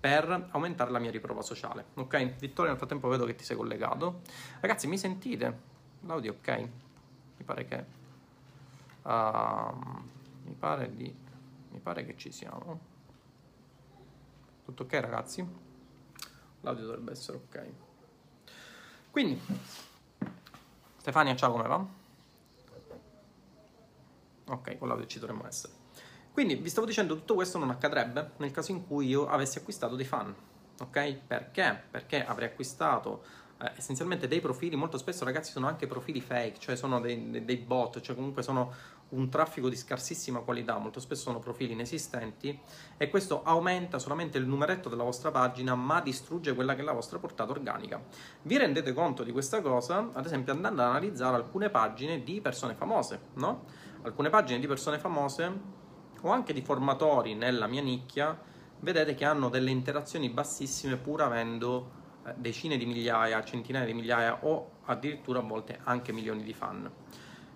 per 0.00 0.48
aumentare 0.52 0.90
la 0.90 0.98
mia 0.98 1.10
riprova 1.10 1.42
sociale. 1.42 1.86
Ok? 1.94 2.36
Vittorio, 2.38 2.70
nel 2.70 2.78
frattempo 2.78 3.08
vedo 3.08 3.26
che 3.26 3.34
ti 3.34 3.44
sei 3.44 3.56
collegato. 3.56 4.22
Ragazzi, 4.60 4.86
mi 4.86 4.96
sentite? 4.96 5.68
L'audio 6.06 6.32
ok? 6.32 6.68
mi 7.40 7.44
pare 7.44 7.64
che 7.66 7.84
uh, 9.02 9.76
mi 10.44 10.54
pare 10.58 10.94
di 10.94 11.14
mi 11.72 11.78
pare 11.78 12.04
che 12.04 12.16
ci 12.16 12.30
siamo 12.30 12.89
tutto 14.70 14.84
ok 14.84 15.00
ragazzi. 15.00 15.46
L'audio 16.62 16.84
dovrebbe 16.84 17.12
essere 17.12 17.38
ok. 17.38 17.66
Quindi 19.10 19.40
Stefania 20.96 21.34
ciao 21.36 21.52
come 21.52 21.66
va? 21.68 21.98
ok 24.46 24.78
con 24.78 24.88
l'audio 24.88 25.06
ci 25.06 25.18
dovremmo 25.18 25.46
essere. 25.46 25.72
Quindi 26.32 26.54
vi 26.56 26.68
stavo 26.68 26.86
dicendo 26.86 27.14
tutto 27.14 27.34
questo 27.34 27.58
non 27.58 27.70
accadrebbe 27.70 28.32
nel 28.38 28.50
caso 28.50 28.70
in 28.72 28.86
cui 28.86 29.06
io 29.06 29.28
avessi 29.28 29.58
acquistato 29.58 29.96
dei 29.96 30.06
fan 30.06 30.34
ok? 30.80 31.18
Perché? 31.26 31.82
perché 31.90 32.24
avrei 32.24 32.48
acquistato 32.48 33.22
eh, 33.60 33.72
essenzialmente 33.76 34.26
dei 34.26 34.40
profili, 34.40 34.76
molto 34.76 34.98
spesso 34.98 35.24
ragazzi 35.24 35.52
sono 35.52 35.66
anche 35.66 35.86
profili 35.86 36.20
fake, 36.20 36.58
cioè 36.58 36.76
sono 36.76 37.00
dei, 37.00 37.44
dei, 37.44 37.56
bot, 37.56 38.00
cioè 38.00 38.16
comunque 38.16 38.42
sono 38.42 38.72
un 39.10 39.28
traffico 39.28 39.68
di 39.68 39.76
scarsissima 39.76 40.40
qualità, 40.40 40.78
molto 40.78 41.00
spesso 41.00 41.22
sono 41.22 41.38
profili 41.38 41.72
inesistenti 41.72 42.58
e 42.96 43.08
questo 43.08 43.42
aumenta 43.42 43.98
solamente 43.98 44.38
il 44.38 44.46
numeretto 44.46 44.88
della 44.88 45.02
vostra 45.02 45.30
pagina 45.30 45.74
ma 45.74 46.00
distrugge 46.00 46.54
quella 46.54 46.74
che 46.74 46.82
è 46.82 46.84
la 46.84 46.92
vostra 46.92 47.18
portata 47.18 47.50
organica. 47.50 48.02
Vi 48.42 48.56
rendete 48.56 48.92
conto 48.92 49.22
di 49.22 49.32
questa 49.32 49.60
cosa 49.60 50.10
ad 50.12 50.24
esempio 50.24 50.52
andando 50.52 50.82
ad 50.82 50.88
analizzare 50.88 51.36
alcune 51.36 51.70
pagine 51.70 52.22
di 52.22 52.40
persone 52.40 52.74
famose, 52.74 53.20
no? 53.34 53.64
Alcune 54.02 54.30
pagine 54.30 54.60
di 54.60 54.66
persone 54.66 54.98
famose 54.98 55.78
o 56.22 56.30
anche 56.30 56.52
di 56.52 56.62
formatori 56.62 57.34
nella 57.34 57.66
mia 57.66 57.82
nicchia, 57.82 58.38
vedete 58.80 59.14
che 59.14 59.24
hanno 59.24 59.48
delle 59.48 59.70
interazioni 59.70 60.28
bassissime 60.28 60.96
pur 60.96 61.22
avendo 61.22 61.98
eh, 62.24 62.34
decine 62.36 62.76
di 62.76 62.86
migliaia, 62.86 63.42
centinaia 63.42 63.86
di 63.86 63.94
migliaia 63.94 64.38
o 64.42 64.70
addirittura 64.84 65.38
a 65.40 65.42
volte 65.42 65.80
anche 65.84 66.12
milioni 66.12 66.42
di 66.42 66.52
fan. 66.52 66.90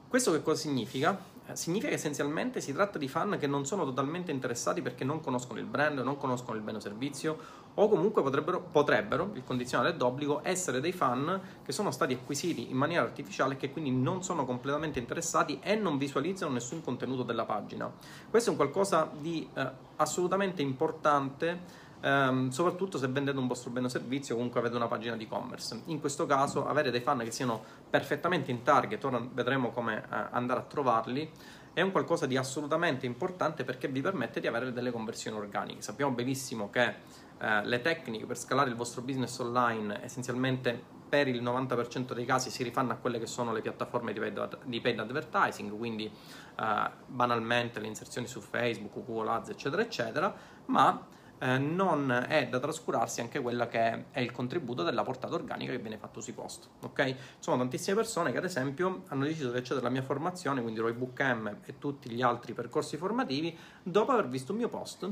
Questo 0.09 0.33
che 0.33 0.43
cosa 0.43 0.61
significa? 0.61 1.33
Eh, 1.47 1.57
significa 1.57 1.89
che 1.89 1.97
essenzialmente 1.97 2.63
si 2.63 2.73
tratta 2.73 2.99
di 2.99 3.07
fan 3.07 3.37
che 3.39 3.47
non 3.47 3.67
sono 3.67 3.85
totalmente 3.85 4.31
interessati 4.31 4.81
perché 4.81 5.05
non 5.05 5.21
conoscono 5.21 5.59
il 5.59 5.67
brand, 5.67 5.99
non 5.99 6.17
conoscono 6.17 6.57
il 6.57 6.63
bene 6.63 6.79
o 6.79 6.81
servizio 6.81 7.63
o 7.75 7.89
comunque 7.89 8.23
potrebbero, 8.23 8.61
potrebbero, 8.61 9.31
il 9.35 9.45
condizionale 9.45 9.95
d'obbligo, 9.95 10.41
essere 10.43 10.81
dei 10.81 10.93
fan 10.93 11.41
che 11.63 11.73
sono 11.73 11.91
stati 11.91 12.15
acquisiti 12.15 12.71
in 12.71 12.77
maniera 12.77 13.03
artificiale 13.03 13.55
e 13.55 13.57
che 13.59 13.71
quindi 13.71 13.91
non 13.91 14.23
sono 14.23 14.47
completamente 14.47 14.99
interessati 14.99 15.59
e 15.63 15.75
non 15.75 15.99
visualizzano 15.99 16.53
nessun 16.53 16.83
contenuto 16.83 17.25
della 17.25 17.45
pagina. 17.45 17.93
Questo 18.31 18.49
è 18.49 18.53
un 18.53 18.59
qualcosa 18.59 19.11
di 19.19 19.47
eh, 19.53 19.71
assolutamente 19.97 20.63
importante 20.63 21.83
ehm, 22.05 22.51
soprattutto 22.51 22.99
se 22.99 23.09
vendete 23.09 23.39
un 23.39 23.47
vostro 23.47 23.71
bene 23.71 23.87
o 23.87 23.89
servizio 23.89 24.35
comunque 24.35 24.61
avete 24.61 24.77
una 24.77 24.87
pagina 24.87 25.17
di 25.17 25.25
e-commerce. 25.25 25.83
In 25.87 26.01
questo 26.01 26.27
caso 26.27 26.67
avere 26.67 26.91
dei 26.91 27.01
fan 27.01 27.19
che 27.19 27.31
siano 27.31 27.63
perfettamente 27.89 28.51
in 28.51 28.63
target, 28.63 29.03
ora 29.05 29.27
vedremo 29.33 29.71
come 29.71 29.99
eh, 29.99 30.27
andare 30.31 30.61
a 30.61 30.65
trovarli, 30.65 31.31
è 31.73 31.81
un 31.81 31.91
qualcosa 31.91 32.27
di 32.27 32.37
assolutamente 32.37 33.07
importante 33.07 33.65
perché 33.65 33.89
vi 33.89 34.01
permette 34.01 34.39
di 34.39 34.47
avere 34.47 34.73
delle 34.73 34.93
conversioni 34.93 35.39
organiche. 35.39 35.81
Sappiamo 35.83 36.13
benissimo 36.13 36.71
che 36.71 36.95
eh, 37.39 37.65
le 37.65 37.81
tecniche 37.81 38.27
per 38.27 38.39
scalare 38.39 38.69
il 38.71 38.77
vostro 38.77 39.03
business 39.03 39.39
online 39.39 40.05
essenzialmente 40.05 40.93
per 41.09 41.29
il 41.29 41.43
90% 41.43 42.13
dei 42.13 42.25
casi 42.25 42.51
si 42.51 42.63
rifanno 42.63 42.93
a 42.93 42.97
quelle 42.97 43.19
che 43.19 43.27
sono 43.27 43.53
le 43.53 43.61
piattaforme 43.61 44.13
di 44.13 44.21
paid, 44.21 44.59
di 44.65 44.81
paid 44.81 44.99
advertising, 44.99 45.77
quindi 45.77 46.07
eh, 46.07 46.91
banalmente 47.07 47.81
le 47.81 47.87
inserzioni 47.87 48.27
su 48.27 48.41
Facebook, 48.41 49.05
Google 49.05 49.31
Ads, 49.31 49.51
eccetera, 49.51 49.83
eccetera, 49.83 50.35
ma 50.67 51.07
eh, 51.45 51.59
non 51.59 52.11
è 52.11 52.49
da 52.49 52.59
trascurarsi 52.59 53.21
anche 53.21 53.39
quella 53.41 53.69
che 53.69 54.07
è 54.11 54.21
il 54.21 54.33
contributo 54.33 54.83
della 54.83 55.03
portata 55.03 55.35
organica 55.35 55.73
che 55.73 55.79
viene 55.79 55.99
fatto 55.99 56.23
sui 56.23 56.33
post. 56.33 56.69
Ok? 56.81 57.15
Sono 57.39 57.59
tantissime 57.59 57.95
persone 57.97 58.33
che 58.33 58.39
ad 58.39 58.45
esempio 58.45 59.03
hanno 59.09 59.25
deciso 59.25 59.51
di 59.51 59.59
accedere 59.59 59.81
alla 59.81 59.91
mia 59.91 60.03
formazione, 60.03 60.63
quindi 60.63 60.81
Roybook 60.81 61.21
M 61.21 61.57
e 61.65 61.79
tutti 61.79 62.09
gli 62.09 62.23
altri 62.23 62.55
percorsi 62.55 62.97
formativi, 62.97 63.57
dopo 63.83 64.13
aver 64.13 64.29
visto 64.29 64.53
un 64.53 64.59
mio 64.59 64.69
post 64.69 65.07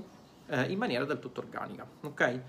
eh, 0.47 0.63
in 0.71 0.79
maniera 0.79 1.05
del 1.05 1.19
tutto 1.19 1.41
organica. 1.41 1.87
Ok? 2.01 2.41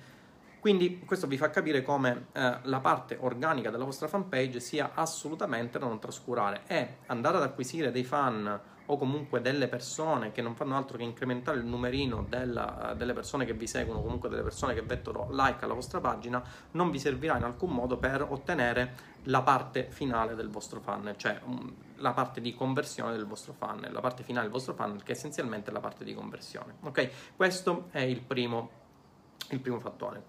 Quindi 0.62 1.02
questo 1.04 1.28
vi 1.28 1.36
fa 1.36 1.50
capire 1.50 1.82
come 1.82 2.28
eh, 2.32 2.60
la 2.62 2.80
parte 2.80 3.18
organica 3.20 3.70
della 3.70 3.84
vostra 3.84 4.08
fanpage 4.08 4.62
sia 4.62 4.92
assolutamente 4.94 5.78
da 5.78 5.88
non 5.88 6.00
trascurare 6.00 6.62
e 6.68 7.00
andare 7.08 7.36
ad 7.36 7.44
acquisire 7.44 7.92
dei 7.92 8.06
fan 8.06 8.62
o 8.88 8.98
comunque 8.98 9.42
delle 9.42 9.68
persone 9.68 10.32
che 10.32 10.42
non 10.42 10.56
fanno 10.56 10.76
altro 10.76 10.98
che 10.98 11.04
incrementare 11.04 11.58
il 11.58 11.66
numerino 11.66 12.26
della, 12.28 12.94
delle 12.98 13.14
persone 13.14 13.46
che 13.46 13.54
vi 13.54 13.68
seguono, 13.68 14.02
comunque 14.02 14.30
delle 14.30 14.42
persone 14.42 14.74
che 14.74 14.82
mettono 14.82 15.28
like 15.32 15.64
alla 15.64 15.74
vostra 15.74 16.00
pagina, 16.02 16.44
non 16.72 16.92
vi 16.92 17.00
servirà 17.00 17.38
in 17.38 17.44
alcun 17.44 17.72
modo 17.72 17.98
per 17.98 18.26
ottenere 18.28 19.12
la 19.28 19.42
parte 19.42 19.88
finale 19.90 20.36
del 20.36 20.50
vostro 20.50 20.82
funnel, 20.82 21.16
cioè 21.16 21.40
um, 21.46 21.74
la 21.98 22.12
parte 22.12 22.42
di 22.42 22.54
conversione 22.54 23.14
del 23.14 23.26
vostro 23.26 23.54
funnel, 23.54 23.92
la 23.92 24.02
parte 24.02 24.24
finale 24.24 24.44
del 24.44 24.52
vostro 24.52 24.74
funnel 24.74 25.02
che 25.02 25.14
è 25.14 25.16
essenzialmente 25.16 25.72
la 25.72 25.80
parte 25.80 26.04
di 26.04 26.14
conversione. 26.14 26.76
Ok? 26.82 27.36
Questo 27.36 27.88
è 27.92 28.02
il 28.02 28.22
primo, 28.22 28.70
il 29.52 29.62
primo 29.62 29.80
fattore. 29.80 30.26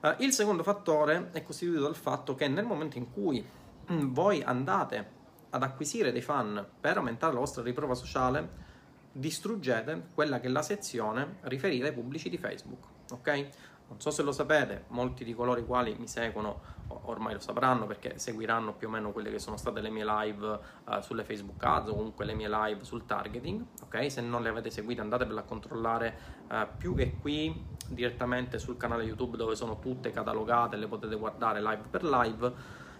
Uh, 0.00 0.14
il 0.18 0.32
secondo 0.32 0.62
fattore 0.62 1.30
è 1.32 1.42
costituito 1.42 1.82
dal 1.82 1.96
fatto 1.96 2.36
che 2.36 2.46
nel 2.46 2.64
momento 2.64 2.98
in 2.98 3.10
cui 3.10 3.44
mm, 3.90 4.12
voi 4.12 4.42
andate 4.42 5.18
ad 5.50 5.62
acquisire 5.62 6.12
dei 6.12 6.22
fan 6.22 6.64
per 6.80 6.96
aumentare 6.96 7.32
la 7.32 7.40
vostra 7.40 7.62
riprova 7.62 7.94
sociale, 7.94 8.68
distruggete 9.12 10.08
quella 10.14 10.40
che 10.40 10.46
è 10.46 10.50
la 10.50 10.62
sezione 10.62 11.38
riferita 11.42 11.86
ai 11.86 11.92
pubblici 11.92 12.28
di 12.28 12.38
Facebook, 12.38 12.84
ok? 13.10 13.48
Non 13.88 14.00
so 14.00 14.12
se 14.12 14.22
lo 14.22 14.30
sapete, 14.30 14.84
molti 14.88 15.24
di 15.24 15.34
coloro 15.34 15.58
i 15.58 15.64
quali 15.64 15.96
mi 15.98 16.06
seguono 16.06 16.78
ormai 17.04 17.34
lo 17.34 17.40
sapranno 17.40 17.86
perché 17.86 18.18
seguiranno 18.18 18.72
più 18.74 18.88
o 18.88 18.90
meno 18.90 19.12
quelle 19.12 19.30
che 19.30 19.38
sono 19.38 19.56
state 19.56 19.80
le 19.80 19.90
mie 19.90 20.04
live 20.04 20.46
uh, 20.84 21.00
sulle 21.00 21.24
Facebook 21.24 21.62
Ads 21.62 21.88
o 21.90 21.94
comunque 21.94 22.24
le 22.24 22.34
mie 22.34 22.48
live 22.48 22.84
sul 22.84 23.06
targeting, 23.06 23.64
ok? 23.82 24.10
Se 24.10 24.20
non 24.20 24.42
le 24.42 24.48
avete 24.48 24.70
seguite 24.70 25.00
andatevela 25.00 25.40
a 25.40 25.44
controllare 25.44 26.18
uh, 26.48 26.66
più 26.76 26.94
che 26.94 27.16
qui 27.20 27.66
direttamente 27.88 28.58
sul 28.58 28.76
canale 28.76 29.04
YouTube 29.04 29.36
dove 29.36 29.54
sono 29.56 29.78
tutte 29.78 30.10
catalogate, 30.10 30.76
le 30.76 30.86
potete 30.86 31.16
guardare 31.16 31.60
live 31.60 31.82
per 31.90 32.04
live, 32.04 32.52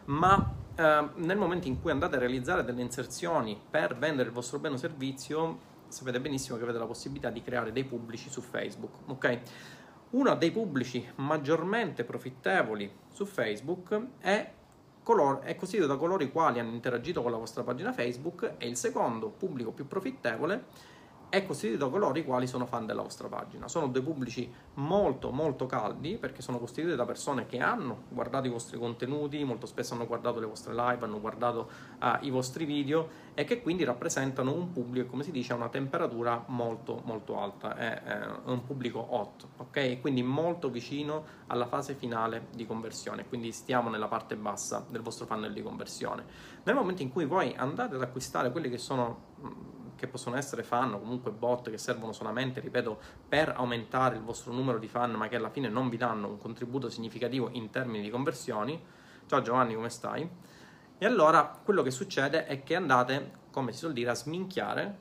ma 0.06 0.54
eh, 0.80 1.08
nel 1.16 1.36
momento 1.36 1.68
in 1.68 1.78
cui 1.78 1.90
andate 1.90 2.16
a 2.16 2.18
realizzare 2.18 2.64
delle 2.64 2.80
inserzioni 2.80 3.60
per 3.70 3.98
vendere 3.98 4.28
il 4.28 4.34
vostro 4.34 4.58
bene 4.58 4.76
o 4.76 4.78
servizio, 4.78 5.58
sapete 5.88 6.20
benissimo 6.20 6.56
che 6.56 6.62
avete 6.62 6.78
la 6.78 6.86
possibilità 6.86 7.28
di 7.28 7.42
creare 7.42 7.70
dei 7.70 7.84
pubblici 7.84 8.30
su 8.30 8.40
Facebook, 8.40 8.94
ok? 9.06 9.40
Uno 10.10 10.34
dei 10.36 10.50
pubblici 10.50 11.06
maggiormente 11.16 12.04
profittevoli 12.04 12.90
su 13.12 13.26
Facebook 13.26 14.06
è, 14.20 14.52
color- 15.02 15.40
è 15.40 15.54
costituito 15.54 15.92
da 15.92 15.98
coloro 15.98 16.22
i 16.22 16.32
quali 16.32 16.58
hanno 16.58 16.72
interagito 16.72 17.20
con 17.20 17.30
la 17.30 17.36
vostra 17.36 17.62
pagina 17.62 17.92
Facebook 17.92 18.54
e 18.56 18.66
il 18.66 18.76
secondo 18.76 19.28
pubblico 19.28 19.72
più 19.72 19.86
profittevole 19.86 20.64
è 21.30 21.46
costituito 21.46 21.84
da 21.84 21.90
coloro 21.90 22.18
i 22.18 22.24
quali 22.24 22.46
sono 22.46 22.66
fan 22.66 22.86
della 22.86 23.02
vostra 23.02 23.28
pagina. 23.28 23.68
Sono 23.68 23.86
due 23.86 24.02
pubblici 24.02 24.52
molto 24.74 25.30
molto 25.30 25.66
caldi 25.66 26.18
perché 26.18 26.42
sono 26.42 26.58
costituiti 26.58 26.96
da 26.96 27.06
persone 27.06 27.46
che 27.46 27.58
hanno 27.60 28.02
guardato 28.08 28.48
i 28.48 28.50
vostri 28.50 28.78
contenuti, 28.78 29.42
molto 29.44 29.66
spesso 29.66 29.94
hanno 29.94 30.06
guardato 30.06 30.40
le 30.40 30.46
vostre 30.46 30.74
live, 30.74 31.04
hanno 31.04 31.20
guardato 31.20 31.70
uh, 32.00 32.24
i 32.24 32.30
vostri 32.30 32.64
video 32.64 33.28
e 33.34 33.44
che 33.44 33.62
quindi 33.62 33.84
rappresentano 33.84 34.52
un 34.52 34.72
pubblico, 34.72 35.08
come 35.08 35.22
si 35.22 35.30
dice, 35.30 35.52
a 35.52 35.56
una 35.56 35.68
temperatura 35.68 36.44
molto 36.48 37.00
molto 37.04 37.38
alta, 37.38 37.76
è, 37.76 38.02
è 38.02 38.26
un 38.46 38.64
pubblico 38.64 39.14
hot, 39.14 39.46
ok? 39.56 40.00
Quindi 40.00 40.22
molto 40.22 40.68
vicino 40.68 41.24
alla 41.46 41.66
fase 41.66 41.94
finale 41.94 42.48
di 42.52 42.66
conversione, 42.66 43.26
quindi 43.26 43.52
stiamo 43.52 43.88
nella 43.88 44.08
parte 44.08 44.34
bassa 44.34 44.84
del 44.88 45.00
vostro 45.00 45.26
funnel 45.26 45.52
di 45.52 45.62
conversione. 45.62 46.24
Nel 46.64 46.74
momento 46.74 47.02
in 47.02 47.10
cui 47.10 47.24
voi 47.24 47.54
andate 47.56 47.94
ad 47.94 48.02
acquistare 48.02 48.50
quelli 48.50 48.68
che 48.68 48.78
sono 48.78 49.78
che 50.00 50.06
possono 50.06 50.36
essere 50.36 50.62
fan 50.62 50.94
o 50.94 50.98
comunque 50.98 51.30
bot 51.30 51.68
che 51.68 51.76
servono 51.76 52.12
solamente, 52.12 52.58
ripeto, 52.60 52.98
per 53.28 53.52
aumentare 53.54 54.16
il 54.16 54.22
vostro 54.22 54.50
numero 54.50 54.78
di 54.78 54.88
fan, 54.88 55.12
ma 55.12 55.28
che 55.28 55.36
alla 55.36 55.50
fine 55.50 55.68
non 55.68 55.90
vi 55.90 55.98
danno 55.98 56.26
un 56.26 56.38
contributo 56.38 56.88
significativo 56.88 57.50
in 57.52 57.68
termini 57.68 58.02
di 58.02 58.08
conversioni. 58.08 58.82
Ciao 59.26 59.42
Giovanni, 59.42 59.74
come 59.74 59.90
stai? 59.90 60.26
E 60.96 61.06
allora 61.06 61.44
quello 61.62 61.82
che 61.82 61.90
succede 61.90 62.46
è 62.46 62.62
che 62.62 62.76
andate, 62.76 63.30
come 63.50 63.72
si 63.72 63.78
suol 63.80 63.92
dire, 63.92 64.08
a 64.08 64.14
sminchiare 64.14 64.98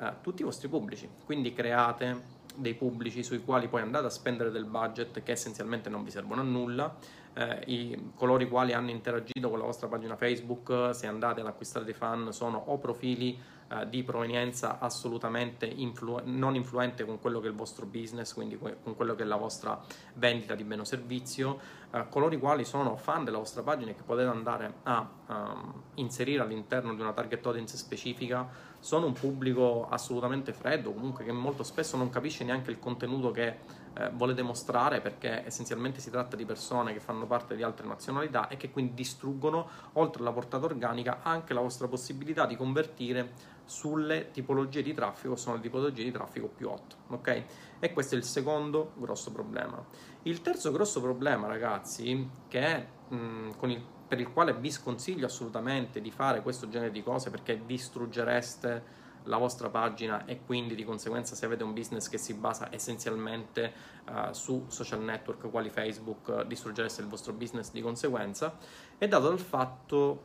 eh, 0.00 0.14
tutti 0.22 0.40
i 0.40 0.44
vostri 0.46 0.68
pubblici. 0.68 1.06
Quindi 1.26 1.52
create 1.52 2.36
dei 2.54 2.74
pubblici 2.74 3.22
sui 3.22 3.44
quali 3.44 3.68
poi 3.68 3.82
andate 3.82 4.06
a 4.06 4.10
spendere 4.10 4.50
del 4.50 4.64
budget 4.64 5.22
che 5.22 5.32
essenzialmente 5.32 5.90
non 5.90 6.04
vi 6.04 6.10
servono 6.10 6.40
a 6.40 6.44
nulla. 6.44 6.96
Eh, 7.34 7.62
i, 7.66 8.10
coloro 8.14 8.42
i 8.42 8.48
quali 8.48 8.72
hanno 8.72 8.90
interagito 8.90 9.48
con 9.48 9.58
la 9.58 9.64
vostra 9.64 9.88
pagina 9.88 10.16
Facebook, 10.16 10.94
se 10.94 11.06
andate 11.06 11.40
ad 11.40 11.46
acquistare 11.46 11.84
dei 11.84 11.94
fan, 11.94 12.32
sono 12.32 12.62
o 12.66 12.78
profili 12.78 13.38
eh, 13.70 13.86
di 13.86 14.02
provenienza 14.02 14.78
assolutamente 14.78 15.66
influ- 15.66 16.22
non 16.24 16.54
influente 16.54 17.04
con 17.04 17.20
quello 17.20 17.38
che 17.38 17.48
è 17.48 17.50
il 17.50 17.56
vostro 17.56 17.84
business, 17.84 18.32
quindi 18.32 18.58
con 18.58 18.96
quello 18.96 19.14
che 19.14 19.24
è 19.24 19.26
la 19.26 19.36
vostra 19.36 19.78
vendita 20.14 20.54
di 20.54 20.64
bene 20.64 20.80
o 20.80 20.84
servizio, 20.84 21.58
eh, 21.90 22.08
coloro 22.08 22.34
i 22.34 22.38
quali 22.38 22.64
sono 22.64 22.96
fan 22.96 23.24
della 23.24 23.36
vostra 23.36 23.62
pagina 23.62 23.90
e 23.90 23.94
che 23.94 24.04
potete 24.04 24.28
andare 24.28 24.72
a 24.84 25.06
um, 25.26 25.82
inserire 25.94 26.42
all'interno 26.42 26.94
di 26.94 27.00
una 27.02 27.12
target 27.12 27.44
audience 27.44 27.76
specifica, 27.76 28.48
sono 28.80 29.04
un 29.04 29.12
pubblico 29.12 29.86
assolutamente 29.90 30.54
freddo, 30.54 30.92
comunque 30.92 31.24
che 31.24 31.32
molto 31.32 31.62
spesso 31.62 31.98
non 31.98 32.08
capisce 32.08 32.44
neanche 32.44 32.70
il 32.70 32.78
contenuto 32.78 33.30
che 33.32 33.58
eh, 33.94 34.10
volete 34.12 34.42
mostrare 34.42 35.00
perché 35.00 35.44
essenzialmente 35.46 36.00
si 36.00 36.10
tratta 36.10 36.36
di 36.36 36.44
persone 36.44 36.92
che 36.92 37.00
fanno 37.00 37.26
parte 37.26 37.56
di 37.56 37.62
altre 37.62 37.86
nazionalità 37.86 38.48
e 38.48 38.56
che 38.56 38.70
quindi 38.70 38.94
distruggono, 38.94 39.68
oltre 39.94 40.22
alla 40.22 40.32
portata 40.32 40.64
organica, 40.64 41.20
anche 41.22 41.54
la 41.54 41.60
vostra 41.60 41.88
possibilità 41.88 42.46
di 42.46 42.56
convertire 42.56 43.56
sulle 43.64 44.30
tipologie 44.30 44.82
di 44.82 44.94
traffico, 44.94 45.36
sono 45.36 45.56
le 45.56 45.62
tipologie 45.62 46.02
di 46.02 46.10
traffico 46.10 46.48
più 46.48 46.70
hot, 46.70 46.96
ok? 47.08 47.44
E 47.78 47.92
questo 47.92 48.14
è 48.14 48.18
il 48.18 48.24
secondo 48.24 48.92
grosso 48.96 49.30
problema. 49.30 49.84
Il 50.22 50.40
terzo 50.40 50.72
grosso 50.72 51.02
problema, 51.02 51.46
ragazzi, 51.46 52.28
che 52.48 52.60
è 52.60 52.86
mh, 53.14 53.50
il, 53.62 53.84
per 54.08 54.20
il 54.20 54.32
quale 54.32 54.54
vi 54.54 54.70
sconsiglio 54.70 55.26
assolutamente 55.26 56.00
di 56.00 56.10
fare 56.10 56.40
questo 56.40 56.68
genere 56.68 56.90
di 56.90 57.02
cose 57.02 57.30
perché 57.30 57.64
distruggereste 57.66 59.06
la 59.28 59.36
vostra 59.36 59.68
pagina 59.68 60.24
e 60.24 60.40
quindi 60.44 60.74
di 60.74 60.84
conseguenza 60.84 61.34
se 61.34 61.46
avete 61.46 61.62
un 61.62 61.72
business 61.72 62.08
che 62.08 62.18
si 62.18 62.34
basa 62.34 62.68
essenzialmente 62.72 63.72
uh, 64.08 64.32
su 64.32 64.64
social 64.68 65.02
network 65.02 65.50
quali 65.50 65.70
Facebook 65.70 66.42
distruggereste 66.42 67.02
il 67.02 67.08
vostro 67.08 67.32
business 67.32 67.70
di 67.70 67.80
conseguenza 67.80 68.56
è 68.96 69.06
dato 69.06 69.28
dal 69.28 69.38
fatto 69.38 70.22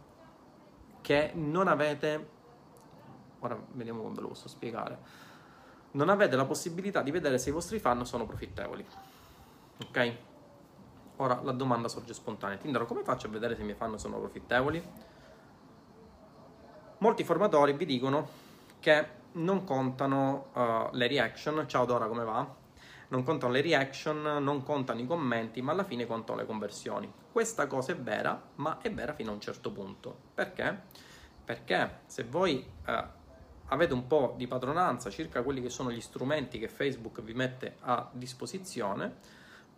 che 1.01 1.31
non 1.35 1.67
avete 1.67 2.41
ora 3.45 3.61
vediamo 3.73 4.01
come 4.01 4.15
ve 4.15 4.21
lo 4.21 4.27
posso 4.29 4.47
spiegare, 4.47 4.97
non 5.91 6.09
avete 6.09 6.35
la 6.35 6.45
possibilità 6.45 7.01
di 7.01 7.11
vedere 7.11 7.37
se 7.37 7.49
i 7.49 7.51
vostri 7.51 7.79
fan 7.79 8.05
sono 8.05 8.25
profittevoli. 8.25 8.85
Ok? 9.85 10.15
Ora 11.17 11.39
la 11.43 11.51
domanda 11.51 11.87
sorge 11.87 12.13
spontanea. 12.13 12.57
Tinder, 12.57 12.85
come 12.85 13.03
faccio 13.03 13.27
a 13.27 13.29
vedere 13.29 13.55
se 13.55 13.61
i 13.61 13.65
miei 13.65 13.77
fan 13.77 13.97
sono 13.99 14.17
profittevoli? 14.17 14.81
Molti 16.99 17.23
formatori 17.23 17.73
vi 17.73 17.85
dicono 17.85 18.27
che 18.83 19.07
non 19.35 19.63
contano 19.63 20.49
uh, 20.51 20.93
le 20.93 21.07
reaction. 21.07 21.63
Ciao 21.67 21.85
Dora, 21.85 22.07
come 22.07 22.25
va? 22.25 22.53
Non 23.07 23.23
contano 23.23 23.53
le 23.53 23.61
reaction, 23.61 24.43
non 24.43 24.61
contano 24.61 24.99
i 24.99 25.07
commenti, 25.07 25.61
ma 25.61 25.71
alla 25.71 25.85
fine 25.85 26.05
contano 26.05 26.39
le 26.39 26.45
conversioni. 26.45 27.09
Questa 27.31 27.65
cosa 27.67 27.93
è 27.93 27.95
vera, 27.95 28.49
ma 28.55 28.81
è 28.81 28.91
vera 28.91 29.13
fino 29.13 29.31
a 29.31 29.35
un 29.35 29.39
certo 29.39 29.71
punto. 29.71 30.13
Perché? 30.33 30.81
Perché 31.45 32.01
se 32.07 32.25
voi 32.25 32.69
uh, 32.85 32.91
avete 33.67 33.93
un 33.93 34.05
po' 34.05 34.33
di 34.35 34.47
padronanza 34.47 35.09
circa 35.09 35.43
quelli 35.43 35.61
che 35.61 35.69
sono 35.69 35.89
gli 35.89 36.01
strumenti 36.01 36.59
che 36.59 36.67
Facebook 36.67 37.21
vi 37.21 37.33
mette 37.33 37.77
a 37.79 38.09
disposizione, 38.11 39.15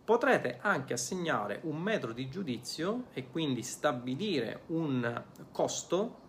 potrete 0.04 0.58
anche 0.60 0.94
assegnare 0.94 1.60
un 1.62 1.80
metro 1.80 2.12
di 2.12 2.28
giudizio 2.28 3.04
e 3.12 3.30
quindi 3.30 3.62
stabilire 3.62 4.62
un 4.66 5.22
costo 5.52 6.24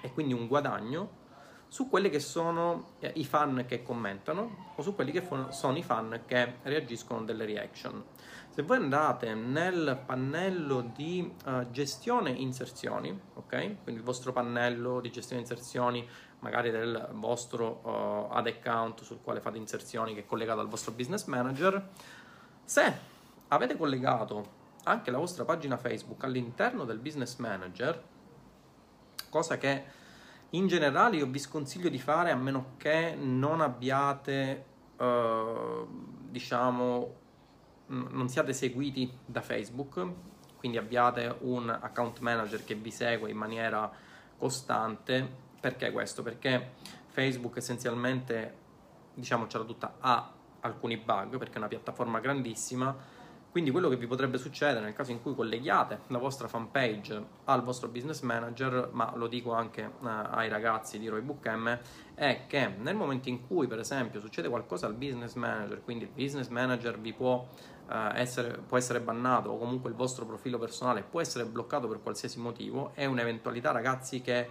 e 0.00 0.10
quindi 0.10 0.32
un 0.32 0.46
guadagno 0.46 1.22
su 1.68 1.88
quelli 1.88 2.10
che 2.10 2.20
sono 2.20 2.92
eh, 3.00 3.12
i 3.16 3.24
fan 3.24 3.64
che 3.66 3.82
commentano 3.82 4.72
o 4.76 4.82
su 4.82 4.94
quelli 4.94 5.12
che 5.12 5.26
sono 5.50 5.76
i 5.76 5.82
fan 5.82 6.22
che 6.26 6.54
reagiscono 6.62 7.22
delle 7.24 7.44
reaction. 7.44 8.02
Se 8.50 8.62
voi 8.62 8.76
andate 8.76 9.34
nel 9.34 10.00
pannello 10.06 10.92
di 10.94 11.34
uh, 11.44 11.68
gestione 11.70 12.30
inserzioni, 12.30 13.10
ok? 13.34 13.48
Quindi 13.48 13.94
il 13.94 14.02
vostro 14.02 14.32
pannello 14.32 15.00
di 15.00 15.10
gestione 15.10 15.42
inserzioni 15.42 16.08
magari 16.38 16.70
del 16.70 17.08
vostro 17.14 17.80
uh, 17.82 18.32
ad 18.32 18.46
account 18.46 19.02
sul 19.02 19.20
quale 19.22 19.40
fate 19.40 19.58
inserzioni 19.58 20.14
che 20.14 20.20
è 20.20 20.26
collegato 20.26 20.60
al 20.60 20.68
vostro 20.68 20.92
business 20.92 21.24
manager, 21.24 21.88
se 22.62 22.92
avete 23.48 23.76
collegato 23.76 24.62
anche 24.84 25.10
la 25.10 25.18
vostra 25.18 25.44
pagina 25.44 25.76
Facebook 25.76 26.22
all'interno 26.22 26.84
del 26.84 26.98
business 26.98 27.36
manager, 27.38 28.00
cosa 29.30 29.58
che 29.58 29.84
in 30.50 30.66
generale 30.66 31.16
io 31.16 31.26
vi 31.26 31.38
sconsiglio 31.38 31.88
di 31.88 31.98
fare 31.98 32.30
a 32.30 32.36
meno 32.36 32.74
che 32.76 33.14
non 33.14 33.60
abbiate, 33.60 34.64
uh, 34.98 35.86
diciamo, 36.30 37.14
non 37.86 38.28
siate 38.28 38.52
seguiti 38.52 39.10
da 39.24 39.40
Facebook, 39.40 40.06
quindi 40.56 40.78
abbiate 40.78 41.36
un 41.40 41.68
account 41.68 42.20
manager 42.20 42.64
che 42.64 42.74
vi 42.74 42.90
segue 42.90 43.30
in 43.30 43.36
maniera 43.36 43.90
costante 44.38 45.42
perché 45.64 45.92
questo? 45.92 46.22
Perché 46.22 46.72
Facebook 47.06 47.56
essenzialmente, 47.56 48.54
diciamocela 49.14 49.64
tutta, 49.64 49.96
ha 49.98 50.30
alcuni 50.60 50.98
bug 50.98 51.38
perché 51.38 51.54
è 51.54 51.56
una 51.58 51.68
piattaforma 51.68 52.20
grandissima. 52.20 52.94
Quindi 53.54 53.70
quello 53.70 53.88
che 53.88 53.96
vi 53.96 54.08
potrebbe 54.08 54.36
succedere 54.36 54.80
nel 54.80 54.94
caso 54.94 55.12
in 55.12 55.22
cui 55.22 55.32
colleghiate 55.32 56.00
la 56.08 56.18
vostra 56.18 56.48
fanpage 56.48 57.24
al 57.44 57.62
vostro 57.62 57.86
business 57.86 58.22
manager, 58.22 58.88
ma 58.90 59.12
lo 59.14 59.28
dico 59.28 59.52
anche 59.52 59.82
eh, 59.82 59.90
ai 60.00 60.48
ragazzi 60.48 60.98
di 60.98 61.06
Roybook 61.06 61.46
M, 61.46 61.78
è 62.14 62.46
che 62.48 62.66
nel 62.66 62.96
momento 62.96 63.28
in 63.28 63.46
cui 63.46 63.68
per 63.68 63.78
esempio 63.78 64.18
succede 64.18 64.48
qualcosa 64.48 64.86
al 64.86 64.94
business 64.94 65.34
manager, 65.34 65.84
quindi 65.84 66.02
il 66.02 66.10
business 66.10 66.48
manager 66.48 66.98
vi 66.98 67.12
può, 67.12 67.46
eh, 67.88 68.10
essere, 68.14 68.58
può 68.58 68.76
essere 68.76 68.98
bannato 68.98 69.50
o 69.50 69.56
comunque 69.56 69.88
il 69.88 69.94
vostro 69.94 70.26
profilo 70.26 70.58
personale 70.58 71.04
può 71.04 71.20
essere 71.20 71.44
bloccato 71.44 71.86
per 71.86 72.02
qualsiasi 72.02 72.40
motivo, 72.40 72.90
è 72.94 73.04
un'eventualità 73.04 73.70
ragazzi 73.70 74.20
che 74.20 74.48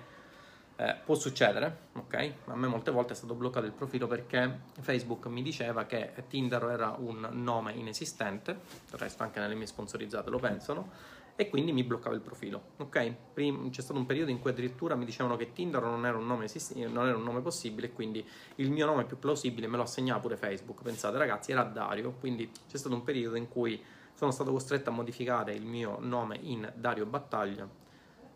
eh, 0.76 0.96
può 1.04 1.16
succedere, 1.16 1.90
ok? 1.94 2.34
A 2.46 2.56
me 2.56 2.68
molte 2.68 2.92
volte 2.92 3.14
è 3.14 3.16
stato 3.16 3.36
bloccato 3.36 3.66
il 3.66 3.72
profilo 3.72 4.08
perché 4.08 4.62
Facebook 4.80 5.28
mi 5.28 5.42
diceva 5.42 5.86
che 5.86 6.14
Tinder 6.28 6.64
era 6.64 6.96
un 6.98 7.28
nome 7.32 7.74
inesistente, 7.74 8.60
del 8.90 9.00
resto 9.00 9.24
anche 9.24 9.40
nelle 9.40 9.56
mie 9.56 9.68
sponsorizzate 9.68 10.30
lo 10.30 10.40
pensano, 10.40 10.90
e 11.36 11.50
quindi 11.50 11.72
mi 11.72 11.84
bloccava 11.84 12.14
il 12.14 12.22
profilo, 12.22 12.62
ok? 12.78 13.14
Prim- 13.34 13.70
c'è 13.72 13.82
stato 13.82 14.00
un 14.00 14.06
periodo 14.06 14.30
in 14.30 14.40
cui 14.40 14.52
addirittura 14.52 14.96
mi 14.96 15.06
dicevano 15.06 15.36
che 15.36 15.52
Tinder 15.52 15.82
non 15.82 16.06
era 16.06 16.18
un 16.18 16.28
nome, 16.28 16.46
esist- 16.46 16.76
non 16.76 17.08
era 17.08 17.18
un 17.18 17.24
nome 17.24 17.42
possibile, 17.42 17.92
quindi 17.92 18.26
il 18.56 18.70
mio 18.70 18.86
nome 18.86 19.06
più 19.06 19.18
plausibile 19.18 19.68
me 19.68 19.78
lo 19.78 19.84
assegnava 19.84 20.20
pure 20.20 20.38
Facebook. 20.38 20.82
Pensate 20.84 21.18
ragazzi, 21.18 21.52
era 21.52 21.64
Dario, 21.64 22.14
quindi 22.20 22.52
c'è 22.68 22.78
stato 22.78 22.94
un 22.94 23.04
periodo 23.04 23.36
in 23.36 23.48
cui 23.48 23.82
sono 24.14 24.30
stato 24.30 24.52
costretto 24.52 24.90
a 24.90 24.94
modificare 24.94 25.54
il 25.54 25.66
mio 25.66 25.98
nome 26.00 26.38
in 26.42 26.72
Dario 26.76 27.06
Battaglia 27.08 27.82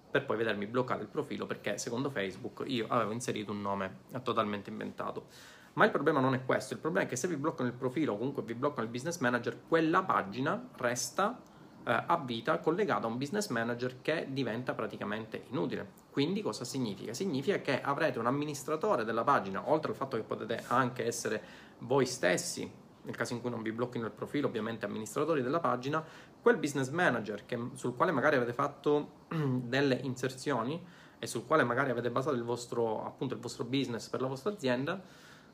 per 0.10 0.26
poi 0.26 0.38
vedermi 0.38 0.66
bloccare 0.66 1.02
il 1.02 1.08
profilo 1.08 1.46
perché 1.46 1.78
secondo 1.78 2.10
Facebook 2.10 2.64
io 2.66 2.86
avevo 2.90 3.12
inserito 3.12 3.52
un 3.52 3.62
nome 3.62 4.00
totalmente 4.24 4.70
inventato. 4.70 5.26
Ma 5.74 5.86
il 5.86 5.92
problema 5.92 6.20
non 6.20 6.34
è 6.34 6.44
questo, 6.44 6.74
il 6.74 6.80
problema 6.80 7.06
è 7.06 7.10
che 7.10 7.16
se 7.16 7.28
vi 7.28 7.36
bloccano 7.36 7.70
il 7.70 7.76
profilo 7.76 8.14
o 8.14 8.18
comunque 8.18 8.42
vi 8.42 8.56
bloccano 8.56 8.84
il 8.84 8.90
business 8.90 9.20
manager, 9.20 9.60
quella 9.68 10.02
pagina 10.02 10.70
resta 10.78 11.40
eh, 11.86 12.04
a 12.06 12.18
vita 12.18 12.58
collegata 12.60 13.06
a 13.06 13.10
un 13.10 13.18
business 13.18 13.50
manager 13.50 14.02
che 14.02 14.28
diventa 14.32 14.74
praticamente 14.74 15.44
inutile. 15.52 16.06
Quindi 16.10 16.42
cosa 16.42 16.66
significa? 16.66 17.14
Significa 17.14 17.60
che 17.62 17.80
avrete 17.80 18.18
un 18.18 18.26
amministratore 18.26 19.04
della 19.06 19.24
pagina, 19.24 19.70
oltre 19.70 19.92
al 19.92 19.98
fatto 19.98 20.18
che 20.18 20.24
potete 20.24 20.64
anche 20.68 21.06
essere 21.06 21.42
voi 21.80 22.08
stessi 22.08 22.86
nel 23.08 23.16
caso 23.16 23.34
in 23.34 23.40
cui 23.40 23.50
non 23.50 23.62
vi 23.62 23.72
blocchino 23.72 24.06
il 24.06 24.12
profilo, 24.12 24.48
ovviamente 24.48 24.86
amministratori 24.86 25.42
della 25.42 25.62
pagina, 25.62 26.04
quel 26.48 26.60
business 26.60 26.88
manager 26.92 27.46
che, 27.46 27.60
sul 27.74 27.94
quale 27.94 28.14
magari 28.14 28.38
avete 28.38 28.54
fatto 28.54 29.26
delle 29.36 29.96
inserzioni 29.96 30.82
e 31.20 31.28
sul 31.28 31.46
quale 31.46 31.66
magari 31.66 31.90
avete 31.90 32.10
basato 32.10 32.38
il 32.38 32.44
vostro, 32.44 33.06
appunto, 33.06 33.34
il 33.34 33.42
vostro 33.42 33.66
business 33.66 34.08
per 34.08 34.22
la 34.22 34.28
vostra 34.28 34.52
azienda, 34.52 35.02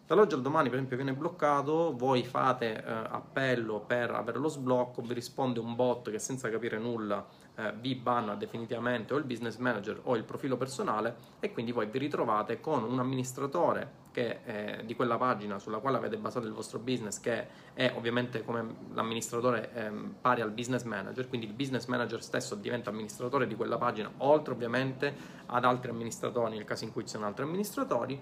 Dall'oggi 0.05 0.33
al 0.33 0.41
domani, 0.41 0.67
per 0.67 0.75
esempio, 0.75 0.97
viene 0.97 1.13
bloccato, 1.13 1.95
voi 1.95 2.25
fate 2.25 2.83
eh, 2.83 2.91
appello 2.91 3.79
per 3.79 4.11
avere 4.11 4.37
lo 4.37 4.49
sblocco, 4.49 5.01
vi 5.01 5.13
risponde 5.13 5.61
un 5.61 5.75
bot 5.75 6.11
che 6.11 6.19
senza 6.19 6.49
capire 6.49 6.77
nulla 6.77 7.25
eh, 7.55 7.73
vi 7.79 7.95
banna 7.95 8.35
definitivamente 8.35 9.13
o 9.13 9.17
il 9.17 9.23
business 9.23 9.55
manager 9.57 10.01
o 10.03 10.17
il 10.17 10.25
profilo 10.25 10.57
personale 10.57 11.15
e 11.39 11.53
quindi 11.53 11.71
poi 11.71 11.85
vi 11.85 11.99
ritrovate 11.99 12.59
con 12.59 12.83
un 12.83 12.99
amministratore 12.99 14.02
che, 14.13 14.39
eh, 14.45 14.85
di 14.85 14.95
quella 14.95 15.17
pagina 15.17 15.57
sulla 15.57 15.79
quale 15.79 15.97
avete 15.97 16.17
basato 16.17 16.45
il 16.45 16.53
vostro 16.53 16.77
business 16.77 17.19
che 17.19 17.47
è 17.73 17.91
ovviamente 17.95 18.43
come 18.45 18.75
l'amministratore 18.93 19.73
eh, 19.73 19.91
pari 20.21 20.41
al 20.41 20.51
business 20.51 20.83
manager, 20.83 21.27
quindi 21.27 21.47
il 21.47 21.53
business 21.53 21.87
manager 21.87 22.21
stesso 22.21 22.53
diventa 22.53 22.91
amministratore 22.91 23.47
di 23.47 23.55
quella 23.55 23.77
pagina, 23.77 24.11
oltre 24.17 24.53
ovviamente 24.53 25.13
ad 25.47 25.65
altri 25.65 25.89
amministratori 25.89 26.55
nel 26.55 26.63
caso 26.63 26.83
in 26.83 26.93
cui 26.93 27.01
ci 27.01 27.09
siano 27.09 27.25
altri 27.25 27.43
amministratori, 27.43 28.21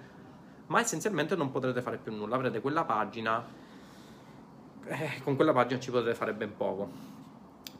ma 0.67 0.79
essenzialmente 0.79 1.35
non 1.35 1.51
potrete 1.51 1.81
fare 1.81 1.97
più 1.97 2.13
nulla, 2.13 2.35
avrete 2.35 2.61
quella 2.61 2.85
pagina, 2.85 3.45
eh, 4.85 5.21
con 5.23 5.35
quella 5.35 5.51
pagina 5.51 5.79
ci 5.81 5.91
potete 5.91 6.15
fare 6.15 6.33
ben 6.33 6.55
poco. 6.55 7.19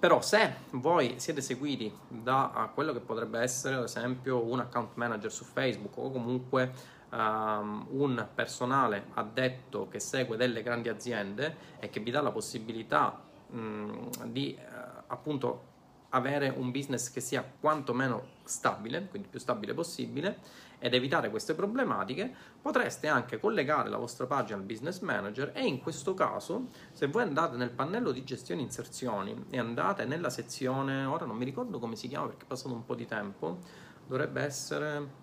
Però 0.02 0.20
se 0.20 0.56
voi 0.72 1.20
siete 1.20 1.42
seguiti 1.42 1.96
da 2.08 2.72
quello 2.74 2.92
che 2.92 3.02
potrebbe 3.02 3.40
essere 3.40 3.76
ad 3.76 3.84
esempio 3.84 4.44
un 4.44 4.62
account 4.62 4.96
manager 4.96 5.32
su 5.32 5.44
Facebook 5.44 5.96
o 5.96 6.10
comunque 6.10 6.74
um, 7.12 7.86
un 7.92 8.28
personale 8.34 9.10
addetto 9.14 9.88
che 9.90 10.00
segue 10.00 10.38
delle 10.38 10.64
grandi 10.64 10.90
aziende 10.90 11.56
e 11.78 11.92
che 11.92 12.00
vi 12.00 12.10
dà 12.10 12.20
la 12.20 12.32
possibilità 12.32 13.22
mh, 13.46 14.26
di 14.26 14.58
uh, 14.58 15.04
appunto 15.06 15.66
avere 16.12 16.50
un 16.50 16.72
business 16.72 17.12
che 17.12 17.20
sia 17.20 17.44
quantomeno 17.60 18.40
stabile, 18.44 19.08
quindi 19.08 19.28
più 19.28 19.40
stabile 19.40 19.74
possibile, 19.74 20.40
ed 20.80 20.94
evitare 20.96 21.30
queste 21.30 21.54
problematiche, 21.54 22.34
potreste 22.60 23.08
anche 23.08 23.40
collegare 23.40 23.88
la 23.90 23.98
vostra 23.98 24.26
pagina 24.26 24.58
al 24.58 24.64
business 24.64 25.00
manager 25.02 25.52
e 25.54 25.64
in 25.66 25.80
questo 25.80 26.14
caso, 26.16 26.70
se 26.92 27.06
voi 27.06 27.22
andate 27.22 27.56
nel 27.56 27.70
pannello 27.70 28.12
di 28.12 28.24
gestione 28.24 28.62
inserzioni 28.62 29.46
e 29.52 29.60
andate 29.60 30.06
nella 30.06 30.32
sezione, 30.32 31.06
ora 31.06 31.26
non 31.26 31.38
mi 31.38 31.46
ricordo 31.46 31.78
come 31.78 31.96
si 31.96 32.08
chiama 32.08 32.28
perché 32.28 32.46
è 32.46 32.48
passato 32.48 32.74
un 32.74 32.84
po' 32.84 32.96
di 32.96 33.06
tempo, 33.06 33.60
dovrebbe 34.08 34.42
essere 34.42 35.20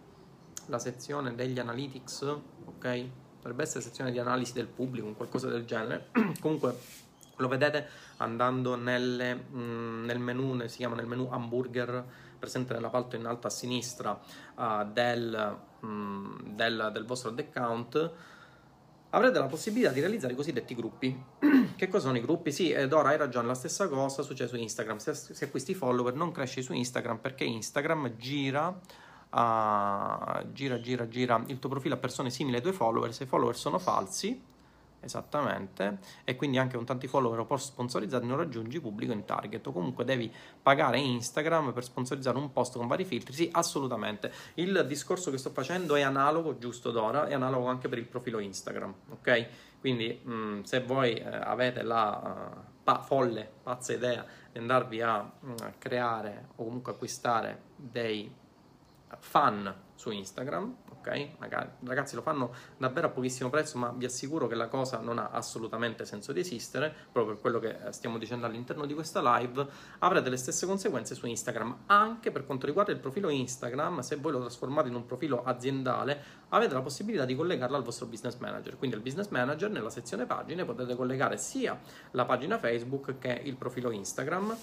la 0.66 0.79
sezione 0.79 1.35
degli 1.35 1.59
analytics, 1.59 2.22
ok? 2.64 3.05
Dovrebbe 3.40 3.62
essere 3.62 3.81
la 3.81 3.87
sezione 3.87 4.12
di 4.12 4.18
analisi 4.18 4.53
del 4.53 4.66
pubblico, 4.66 5.12
qualcosa 5.12 5.48
del 5.48 5.64
genere. 5.64 6.11
Comunque 6.40 6.77
lo 7.38 7.48
vedete 7.48 7.88
andando 8.18 8.77
nelle, 8.77 9.35
mh, 9.35 9.59
mm, 9.59 10.05
nel 10.05 10.18
menu, 10.18 10.66
si 10.66 10.77
chiama 10.77 10.94
nel 10.94 11.07
menu 11.07 11.29
hamburger 11.31 12.05
presente 12.38 12.72
nella 12.72 12.88
palto 12.88 13.16
in 13.16 13.27
alto 13.27 13.46
a 13.46 13.51
sinistra 13.51 14.18
uh, 14.55 14.85
del, 14.90 15.59
um, 15.81 16.40
del, 16.55 16.90
del, 16.92 17.05
vostro 17.05 17.35
account, 17.37 18.12
avrete 19.11 19.38
la 19.38 19.46
possibilità 19.46 19.90
di 19.90 20.01
realizzare 20.01 20.33
i 20.33 20.37
cosiddetti 20.37 20.74
gruppi. 20.74 21.24
che 21.77 21.88
cosa 21.88 22.07
sono 22.07 22.18
i 22.18 22.20
gruppi? 22.20 22.53
Sì, 22.53 22.70
ed 22.70 22.92
hai 22.92 23.16
ragione, 23.16 23.46
la 23.46 23.55
stessa 23.55 23.88
cosa 23.88 24.22
succede 24.22 24.48
su 24.48 24.57
Instagram. 24.57 24.98
Se, 24.98 25.14
se 25.14 25.44
acquisti 25.44 25.74
follower 25.74 26.14
non 26.14 26.31
cresci 26.31 26.62
su 26.62 26.72
Instagram 26.72 27.18
perché 27.18 27.44
Instagram 27.44 28.16
gira 28.16 28.81
Uh, 29.31 30.51
gira, 30.53 30.81
gira, 30.81 31.07
gira 31.07 31.44
il 31.48 31.59
tuo 31.59 31.68
profilo 31.68 31.96
a 31.96 31.98
persone 31.98 32.31
simili 32.31 32.57
ai 32.57 32.62
tuoi 32.62 32.72
follower, 32.72 33.12
se 33.12 33.24
i 33.24 33.27
follower 33.27 33.55
sono 33.55 33.79
falsi, 33.79 34.42
Esattamente, 35.01 35.99
e 36.25 36.35
quindi 36.35 36.59
anche 36.59 36.77
con 36.77 36.85
tanti 36.85 37.07
follower 37.07 37.39
o 37.39 37.45
post 37.45 37.69
sponsorizzati 37.69 38.27
non 38.27 38.37
raggiungi 38.37 38.81
pubblico 38.81 39.13
in 39.13 39.25
target 39.25 39.65
o 39.69 39.73
comunque 39.73 40.05
devi 40.05 40.31
pagare 40.61 40.99
Instagram 40.99 41.73
per 41.73 41.85
sponsorizzare 41.85 42.37
un 42.37 42.53
post 42.53 42.77
con 42.77 42.89
vari 42.89 43.05
filtri. 43.05 43.33
Sì, 43.33 43.49
assolutamente. 43.53 44.33
Il 44.55 44.85
discorso 44.89 45.31
che 45.31 45.39
sto 45.39 45.51
facendo 45.51 45.95
è 45.95 46.03
analogo, 46.03 46.59
giusto 46.59 46.91
d'ora, 46.91 47.29
è 47.29 47.35
analogo 47.35 47.69
anche 47.69 47.89
per 47.89 47.99
il 47.99 48.07
profilo 48.07 48.41
Instagram, 48.41 48.95
ok? 49.11 49.47
Quindi 49.81 50.21
mh, 50.23 50.33
mm, 50.33 50.63
se 50.63 50.81
voi 50.81 51.15
eh, 51.15 51.25
avete 51.25 51.83
la 51.83 52.57
uh, 52.57 52.83
pa- 52.83 53.01
folle, 53.01 53.49
pazza 53.63 53.93
idea 53.93 54.25
di 54.51 54.59
andarvi 54.59 55.01
a 55.01 55.23
mh, 55.23 55.51
mm, 55.51 55.55
creare 55.79 56.49
o 56.57 56.65
comunque 56.65 56.93
acquistare 56.93 57.63
dei 57.77 58.31
fan 59.18 59.87
su 59.94 60.11
Instagram, 60.11 60.77
ok? 60.99 61.29
Magari, 61.38 61.68
ragazzi 61.85 62.14
lo 62.14 62.23
fanno 62.23 62.55
davvero 62.77 63.09
a 63.09 63.11
pochissimo 63.11 63.51
prezzo, 63.51 63.79
ma 63.79 63.92
vi 63.97 64.05
assicuro 64.05 64.47
che 64.47 64.55
la 64.55 64.68
cosa 64.68 65.01
non 65.01 65.18
ha 65.18 65.31
assolutamente 65.31 66.05
senso 66.05 66.33
di 66.33 66.40
esistere, 66.40 66.94
proprio 67.11 67.35
per 67.35 67.42
quello 67.42 67.59
che 67.59 67.77
eh, 67.85 67.92
stiamo 67.92 68.16
dicendo 68.16 68.47
all'interno 68.47 68.87
di 68.87 68.94
questa 68.94 69.21
live, 69.38 69.66
avrete 69.99 70.31
le 70.31 70.37
stesse 70.37 70.66
conseguenze 70.66 71.14
su 71.14 71.27
Instagram, 71.27 71.85
anche 71.87 72.31
per 72.31 72.44
quanto 72.44 72.66
riguarda 72.66 72.92
il 72.92 72.99
profilo 72.99 73.29
Instagram, 73.29 74.01
se 74.01 74.16
voi 74.16 74.33
lo 74.33 74.40
trasformate 74.40 74.88
in 74.88 74.94
un 74.94 75.05
profilo 75.05 75.42
aziendale, 75.42 76.23
avete 76.51 76.75
la 76.75 76.83
possibilità 76.83 77.25
di 77.25 77.35
collegarlo 77.35 77.77
al 77.77 77.83
vostro 77.83 78.07
business 78.07 78.37
manager, 78.37 78.77
quindi 78.77 78.94
al 78.94 79.03
business 79.03 79.29
manager 79.29 79.71
nella 79.71 79.90
sezione 79.90 80.27
pagine 80.27 80.64
potete 80.64 80.94
collegare 80.94 81.38
sia 81.38 81.79
la 82.12 82.25
pagina 82.25 82.59
Facebook 82.59 83.18
che 83.18 83.40
il 83.44 83.57
profilo 83.57 83.90
Instagram 83.90 84.57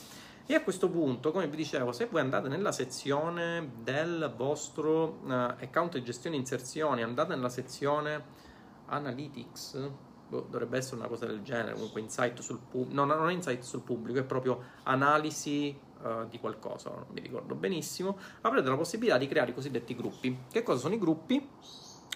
e 0.47 0.53
a 0.53 0.61
questo 0.61 0.89
punto, 0.89 1.31
come 1.31 1.47
vi 1.47 1.55
dicevo, 1.55 1.91
se 1.91 2.05
voi 2.05 2.21
andate 2.21 2.47
nella 2.49 2.71
sezione 2.71 3.71
del 3.81 4.31
vostro 4.37 5.21
uh, 5.23 5.31
account 5.31 5.93
di 5.93 6.03
gestione 6.03 6.35
inserzioni, 6.35 7.01
andate 7.01 7.33
nella 7.33 7.49
sezione 7.49 8.43
Analytics, 8.85 9.89
boh, 10.29 10.45
dovrebbe 10.47 10.77
essere 10.77 10.97
una 10.97 11.07
cosa 11.07 11.25
del 11.25 11.41
genere, 11.41 11.73
comunque 11.73 12.01
insight 12.01 12.41
sul 12.41 12.59
pubblico, 12.59 12.93
no, 12.93 13.11
non 13.11 13.27
è 13.29 13.33
insight 13.33 13.63
sul 13.63 13.81
pubblico, 13.81 14.19
è 14.19 14.23
proprio 14.23 14.61
analisi 14.83 15.75
uh, 16.03 16.27
di 16.29 16.39
qualcosa, 16.39 16.91
non 16.91 17.05
mi 17.09 17.21
ricordo 17.21 17.55
benissimo, 17.55 18.15
avrete 18.41 18.69
la 18.69 18.77
possibilità 18.77 19.17
di 19.17 19.25
creare 19.25 19.49
i 19.49 19.53
cosiddetti 19.55 19.95
gruppi. 19.95 20.41
Che 20.51 20.61
cosa 20.61 20.79
sono 20.79 20.93
i 20.93 20.99
gruppi? 20.99 21.49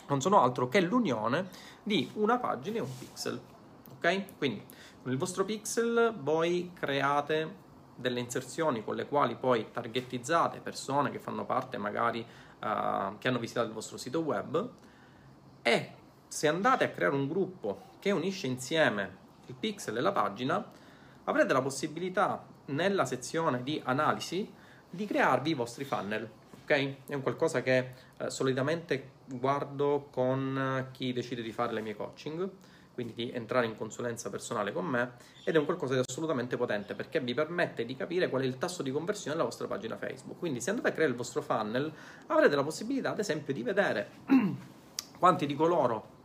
Non 0.08 0.22
sono 0.22 0.40
altro 0.40 0.68
che 0.68 0.82
l'unione 0.82 1.48
di 1.82 2.08
una 2.14 2.38
pagina 2.38 2.78
e 2.78 2.82
un 2.82 2.98
pixel. 3.00 3.42
Ok? 3.96 4.38
Quindi 4.38 4.64
con 5.02 5.12
il 5.12 5.18
vostro 5.18 5.44
pixel 5.46 6.14
voi 6.22 6.74
create 6.76 7.68
delle 8.00 8.20
inserzioni 8.22 8.84
con 8.84 8.96
le 8.96 9.06
quali 9.06 9.36
poi 9.36 9.72
targetizzate 9.72 10.60
persone 10.60 11.12
che 11.12 11.20
fanno 11.20 11.46
parte 11.46 11.78
magari 11.78 12.20
uh, 12.20 13.18
che 13.18 13.28
hanno 13.28 13.40
visitato 13.40 13.68
il 13.68 13.74
vostro 13.74 13.98
sito 13.98 14.22
web 14.22 14.70
e 15.62 15.92
se 16.28 16.48
andate 16.48 16.86
a 16.86 16.90
creare 16.90 17.16
un 17.16 17.28
gruppo 17.28 17.88
che 18.00 18.12
unisce 18.12 18.48
insieme 18.48 19.18
il 19.48 19.56
pixel 19.56 19.98
e 19.98 20.02
la 20.02 20.14
pagina 20.14 20.64
avrete 21.26 21.52
la 21.52 21.62
possibilità 21.62 22.44
nella 22.66 23.06
sezione 23.06 23.64
di 23.64 23.82
analisi 23.84 24.50
di 24.90 25.06
crearvi 25.06 25.50
i 25.50 25.56
vostri 25.56 25.84
funnel 25.84 26.30
ok? 26.70 26.96
È 27.08 27.14
un 27.16 27.22
qualcosa 27.22 27.62
che 27.62 27.94
eh, 28.18 28.30
solitamente 28.30 29.18
guardo 29.26 30.08
con 30.12 30.88
chi 30.92 31.12
decide 31.12 31.42
di 31.42 31.52
fare 31.52 31.74
le 31.74 31.82
mie 31.82 31.96
coaching 31.96 32.50
quindi 33.00 33.14
di 33.14 33.32
entrare 33.32 33.66
in 33.66 33.78
consulenza 33.78 34.30
personale 34.30 34.74
con 34.74 34.86
me 34.86 35.14
ed 35.46 35.56
è 35.56 35.58
un 35.58 35.64
qualcosa 35.64 35.94
di 35.94 36.02
assolutamente 36.06 36.58
potente 36.58 36.96
perché 36.96 37.22
vi 37.22 37.34
permette 37.34 37.86
di 37.86 37.96
capire 37.96 38.28
qual 38.28 38.42
è 38.42 38.46
il 38.46 38.58
tasso 38.58 38.84
di 38.84 38.92
conversione 38.92 39.38
della 39.38 39.48
vostra 39.48 39.68
pagina 39.68 39.96
Facebook. 39.96 40.38
Quindi 40.38 40.60
se 40.60 40.72
andate 40.72 40.90
a 40.90 40.92
creare 40.92 41.12
il 41.12 41.18
vostro 41.18 41.42
funnel 41.42 41.90
avrete 42.28 42.58
la 42.58 42.64
possibilità 42.64 43.12
ad 43.12 43.20
esempio 43.20 43.54
di 43.54 43.64
vedere 43.64 44.10
quanti 45.18 45.46
di 45.46 45.56
coloro 45.56 46.18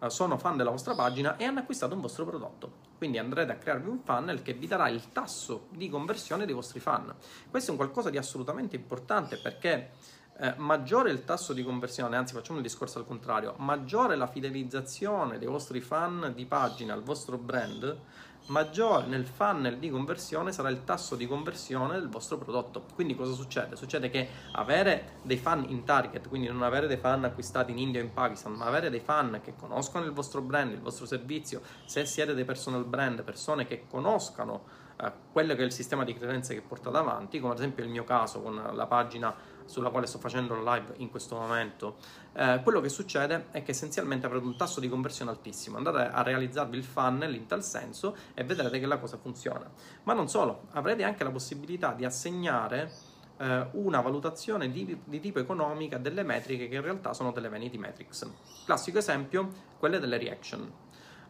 eh, 0.00 0.10
sono 0.10 0.38
fan 0.38 0.56
della 0.56 0.70
vostra 0.70 0.94
pagina 0.94 1.36
e 1.36 1.44
hanno 1.44 1.60
acquistato 1.60 1.94
un 1.94 2.00
vostro 2.00 2.24
prodotto. 2.24 2.90
Quindi 2.98 3.18
andrete 3.18 3.52
a 3.52 3.56
crearvi 3.56 3.88
un 3.88 4.00
funnel 4.02 4.42
che 4.42 4.54
vi 4.54 4.66
darà 4.66 4.88
il 4.88 5.12
tasso 5.12 5.68
di 5.70 5.88
conversione 5.88 6.46
dei 6.46 6.54
vostri 6.54 6.80
fan. 6.80 7.14
Questo 7.48 7.68
è 7.68 7.70
un 7.70 7.76
qualcosa 7.76 8.10
di 8.10 8.18
assolutamente 8.18 8.74
importante 8.74 9.36
perché 9.36 9.90
eh, 10.38 10.54
maggiore 10.56 11.10
il 11.10 11.24
tasso 11.24 11.52
di 11.52 11.62
conversione, 11.62 12.16
anzi 12.16 12.34
facciamo 12.34 12.58
il 12.58 12.64
discorso 12.64 12.98
al 12.98 13.06
contrario, 13.06 13.54
maggiore 13.58 14.16
la 14.16 14.26
fidelizzazione 14.26 15.38
dei 15.38 15.48
vostri 15.48 15.80
fan 15.80 16.32
di 16.34 16.46
pagina 16.46 16.94
al 16.94 17.02
vostro 17.02 17.36
brand, 17.36 17.98
maggiore 18.46 19.06
nel 19.06 19.24
funnel 19.24 19.78
di 19.78 19.88
conversione 19.88 20.50
sarà 20.50 20.68
il 20.68 20.84
tasso 20.84 21.14
di 21.14 21.26
conversione 21.26 21.94
del 21.94 22.08
vostro 22.08 22.38
prodotto. 22.38 22.84
Quindi 22.94 23.14
cosa 23.14 23.34
succede? 23.34 23.76
Succede 23.76 24.10
che 24.10 24.28
avere 24.52 25.18
dei 25.22 25.36
fan 25.36 25.64
in 25.68 25.84
target, 25.84 26.28
quindi 26.28 26.48
non 26.48 26.62
avere 26.62 26.86
dei 26.86 26.96
fan 26.96 27.24
acquistati 27.24 27.70
in 27.70 27.78
India 27.78 28.00
o 28.00 28.04
in 28.04 28.12
Pakistan, 28.12 28.54
ma 28.54 28.64
avere 28.64 28.90
dei 28.90 29.00
fan 29.00 29.40
che 29.42 29.54
conoscono 29.54 30.04
il 30.04 30.12
vostro 30.12 30.40
brand, 30.40 30.72
il 30.72 30.80
vostro 30.80 31.06
servizio, 31.06 31.60
se 31.84 32.04
siete 32.04 32.34
dei 32.34 32.44
personal 32.44 32.84
brand, 32.84 33.22
persone 33.22 33.66
che 33.66 33.84
conoscano 33.88 34.64
eh, 35.00 35.12
quello 35.30 35.54
che 35.54 35.62
è 35.62 35.64
il 35.64 35.72
sistema 35.72 36.04
di 36.04 36.14
credenze 36.14 36.54
che 36.54 36.62
portate 36.62 36.96
avanti, 36.96 37.38
come 37.38 37.52
ad 37.52 37.58
esempio 37.58 37.84
il 37.84 37.90
mio 37.90 38.04
caso 38.04 38.40
con 38.42 38.70
la 38.72 38.86
pagina 38.86 39.34
sulla 39.72 39.88
quale 39.88 40.06
sto 40.06 40.18
facendo 40.18 40.54
la 40.60 40.74
live 40.74 40.92
in 40.98 41.10
questo 41.10 41.34
momento, 41.34 41.96
eh, 42.34 42.60
quello 42.62 42.80
che 42.80 42.90
succede 42.90 43.46
è 43.50 43.62
che 43.62 43.70
essenzialmente 43.70 44.26
avrete 44.26 44.44
un 44.44 44.56
tasso 44.56 44.80
di 44.80 44.88
conversione 44.88 45.30
altissimo. 45.30 45.78
Andate 45.78 46.10
a 46.10 46.22
realizzarvi 46.22 46.76
il 46.76 46.84
funnel 46.84 47.34
in 47.34 47.46
tal 47.46 47.64
senso 47.64 48.14
e 48.34 48.44
vedrete 48.44 48.78
che 48.78 48.86
la 48.86 48.98
cosa 48.98 49.16
funziona. 49.16 49.68
Ma 50.02 50.12
non 50.12 50.28
solo, 50.28 50.66
avrete 50.72 51.04
anche 51.04 51.24
la 51.24 51.30
possibilità 51.30 51.94
di 51.94 52.04
assegnare 52.04 52.92
eh, 53.38 53.66
una 53.72 54.00
valutazione 54.00 54.70
di, 54.70 55.00
di, 55.04 55.20
tipo 55.20 55.38
economica 55.38 55.96
delle 55.96 56.22
metriche 56.22 56.68
che 56.68 56.76
in 56.76 56.82
realtà 56.82 57.14
sono 57.14 57.32
delle 57.32 57.48
vanity 57.48 57.78
metrics. 57.78 58.30
Classico 58.66 58.98
esempio, 58.98 59.48
quelle 59.78 59.98
delle 59.98 60.18
reaction. 60.18 60.70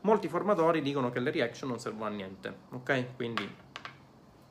Molti 0.01 0.27
formatori 0.27 0.83
dicono 0.83 1.11
che 1.11 1.21
le 1.21 1.31
reaction 1.31 1.69
non 1.69 1.79
servono 1.79 2.07
a 2.07 2.09
niente, 2.09 2.53
ok? 2.71 3.15
Quindi 3.15 3.49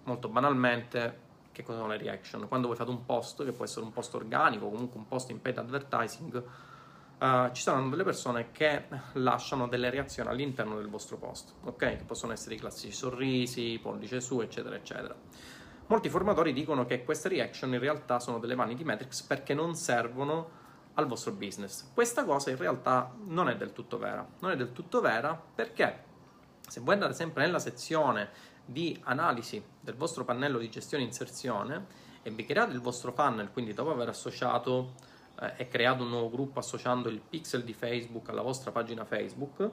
molto 0.06 0.30
banalmente 0.30 1.30
che 1.52 1.64
cosa 1.64 1.80
sono 1.80 1.92
le 1.92 1.98
reaction? 1.98 2.48
Quando 2.48 2.68
voi 2.68 2.76
fate 2.76 2.90
un 2.90 3.06
post, 3.06 3.44
che 3.44 3.52
può 3.52 3.66
essere 3.66 3.86
un 3.86 3.92
post 3.92 4.14
organico, 4.16 4.70
comunque 4.70 5.00
un 5.00 5.08
post 5.08 5.30
in 5.30 5.42
paid 5.42 5.58
advertising, 5.58 6.44
Uh, 7.22 7.52
ci 7.52 7.62
saranno 7.62 7.90
delle 7.90 8.04
persone 8.04 8.50
che 8.52 8.86
lasciano 9.14 9.68
delle 9.68 9.92
reazioni 9.92 10.28
all'interno 10.28 10.76
del 10.78 10.90
vostro 10.90 11.18
post, 11.18 11.54
ok? 11.66 11.78
Che 11.78 12.04
possono 12.04 12.34
essere 12.34 12.56
i 12.56 12.58
classici 12.58 12.92
sorrisi, 12.92 13.78
pollice 13.80 14.20
su, 14.20 14.42
eccetera, 14.42 14.76
eccetera. 14.76 15.16
Molti 15.86 16.10
formatori 16.10 16.52
dicono 16.52 16.84
che 16.88 17.04
queste 17.04 17.30
reaction 17.30 17.74
in 17.74 17.80
realtà 17.80 18.20
sono 18.20 18.40
delle 18.40 18.56
vanity 18.56 18.84
metrics 18.84 19.22
perché 19.22 19.54
non 19.54 19.76
servono 19.76 20.50
al 20.96 21.06
vostro 21.06 21.34
business. 21.34 21.92
Questa 21.94 22.26
cosa 22.26 22.50
in 22.50 22.58
realtà 22.58 23.14
non 23.26 23.50
è 23.50 23.56
del 23.56 23.72
tutto 23.72 24.00
vera. 24.00 24.28
Non 24.40 24.50
è 24.50 24.56
del 24.56 24.72
tutto 24.72 25.00
vera 25.00 25.40
perché 25.54 26.06
se 26.68 26.80
voi 26.80 26.94
andate 26.94 27.14
sempre 27.14 27.46
nella 27.46 27.60
sezione 27.60 28.30
di 28.66 29.00
analisi 29.04 29.64
del 29.80 29.96
vostro 29.96 30.24
pannello 30.24 30.58
di 30.58 30.70
gestione 30.70 31.04
inserzione 31.04 32.10
e 32.22 32.30
vi 32.32 32.46
create 32.46 32.74
il 32.74 32.82
vostro 32.82 33.12
funnel, 33.12 33.52
quindi 33.52 33.74
dopo 33.74 33.92
aver 33.92 34.10
associato 34.10 34.94
eh, 35.40 35.54
e 35.58 35.68
creato 35.68 36.04
un 36.04 36.10
nuovo 36.10 36.30
gruppo 36.30 36.60
associando 36.60 37.10
il 37.10 37.20
pixel 37.20 37.64
di 37.64 37.74
Facebook 37.74 38.30
alla 38.30 38.42
vostra 38.42 38.72
pagina 38.72 39.06
Facebook, 39.06 39.70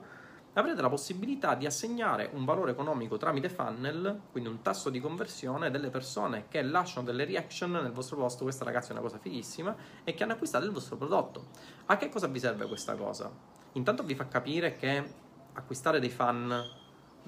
avrete 0.55 0.81
la 0.81 0.89
possibilità 0.89 1.55
di 1.55 1.67
assegnare 1.67 2.31
un 2.33 2.45
valore 2.45 2.73
economico 2.73 3.17
tramite 3.17 3.49
funnel, 3.49 4.23
quindi 4.33 4.49
un 4.49 4.63
tasso 4.63 4.91
di 4.91 5.01
conversione 5.01 5.71
delle 5.71 5.91
persone 5.91 6.47
che 6.49 6.63
lasciano 6.63 7.07
delle 7.07 7.25
reaction 7.25 7.71
nel 7.71 7.93
vostro 7.93 8.17
posto, 8.17 8.43
questa 8.43 8.65
ragazzi 8.65 8.89
è 8.89 8.93
una 8.93 9.03
cosa 9.03 9.19
fighissima, 9.19 9.77
e 10.05 10.15
che 10.15 10.23
hanno 10.23 10.33
acquistato 10.33 10.65
il 10.65 10.73
vostro 10.73 10.97
prodotto. 10.97 11.47
A 11.87 11.97
che 11.97 12.09
cosa 12.09 12.27
vi 12.27 12.41
serve 12.41 12.67
questa 12.67 12.95
cosa? 12.95 13.31
Intanto 13.73 14.03
vi 14.03 14.15
fa 14.15 14.27
capire 14.27 14.77
che 14.77 15.27
acquistare 15.53 16.01
dei 16.01 16.11
fan 16.11 16.78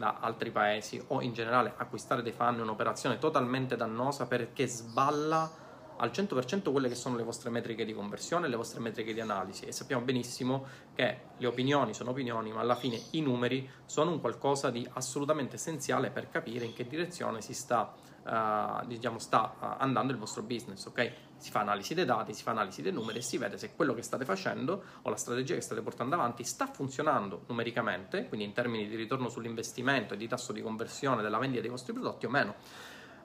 da 0.00 0.16
altri 0.18 0.50
paesi 0.50 0.98
o 1.08 1.20
in 1.20 1.34
generale 1.34 1.74
acquistare 1.76 2.22
dei 2.22 2.32
fan 2.32 2.56
è 2.56 2.62
un'operazione 2.62 3.18
totalmente 3.18 3.76
dannosa 3.76 4.26
perché 4.26 4.66
sballa 4.66 5.68
al 5.98 6.08
100% 6.08 6.72
quelle 6.72 6.88
che 6.88 6.94
sono 6.94 7.16
le 7.16 7.22
vostre 7.22 7.50
metriche 7.50 7.84
di 7.84 7.92
conversione, 7.92 8.48
le 8.48 8.56
vostre 8.56 8.80
metriche 8.80 9.12
di 9.12 9.20
analisi 9.20 9.66
e 9.66 9.72
sappiamo 9.72 10.02
benissimo 10.02 10.64
che 10.94 11.18
le 11.36 11.46
opinioni 11.46 11.92
sono 11.92 12.12
opinioni, 12.12 12.50
ma 12.50 12.60
alla 12.60 12.76
fine 12.76 12.98
i 13.10 13.20
numeri 13.20 13.68
sono 13.84 14.10
un 14.10 14.20
qualcosa 14.20 14.70
di 14.70 14.88
assolutamente 14.94 15.56
essenziale 15.56 16.08
per 16.08 16.30
capire 16.30 16.64
in 16.64 16.72
che 16.72 16.86
direzione 16.86 17.42
si 17.42 17.52
sta, 17.52 17.92
uh, 18.24 18.86
diciamo, 18.86 19.18
sta 19.18 19.54
uh, 19.60 19.64
andando 19.76 20.14
il 20.14 20.18
vostro 20.18 20.40
business, 20.40 20.86
ok? 20.86 21.12
Si 21.40 21.50
fa 21.50 21.60
analisi 21.60 21.94
dei 21.94 22.04
dati, 22.04 22.34
si 22.34 22.42
fa 22.42 22.50
analisi 22.50 22.82
dei 22.82 22.92
numeri 22.92 23.18
e 23.18 23.22
si 23.22 23.38
vede 23.38 23.56
se 23.56 23.74
quello 23.74 23.94
che 23.94 24.02
state 24.02 24.24
facendo 24.24 24.82
o 25.02 25.10
la 25.10 25.16
strategia 25.16 25.54
che 25.54 25.62
state 25.62 25.80
portando 25.80 26.14
avanti 26.14 26.44
sta 26.44 26.66
funzionando 26.66 27.44
numericamente, 27.46 28.28
quindi 28.28 28.46
in 28.46 28.52
termini 28.52 28.86
di 28.86 28.94
ritorno 28.94 29.28
sull'investimento 29.28 30.14
e 30.14 30.16
di 30.16 30.28
tasso 30.28 30.52
di 30.52 30.60
conversione 30.60 31.22
della 31.22 31.38
vendita 31.38 31.62
dei 31.62 31.70
vostri 31.70 31.94
prodotti 31.94 32.26
o 32.26 32.30
meno. 32.30 32.54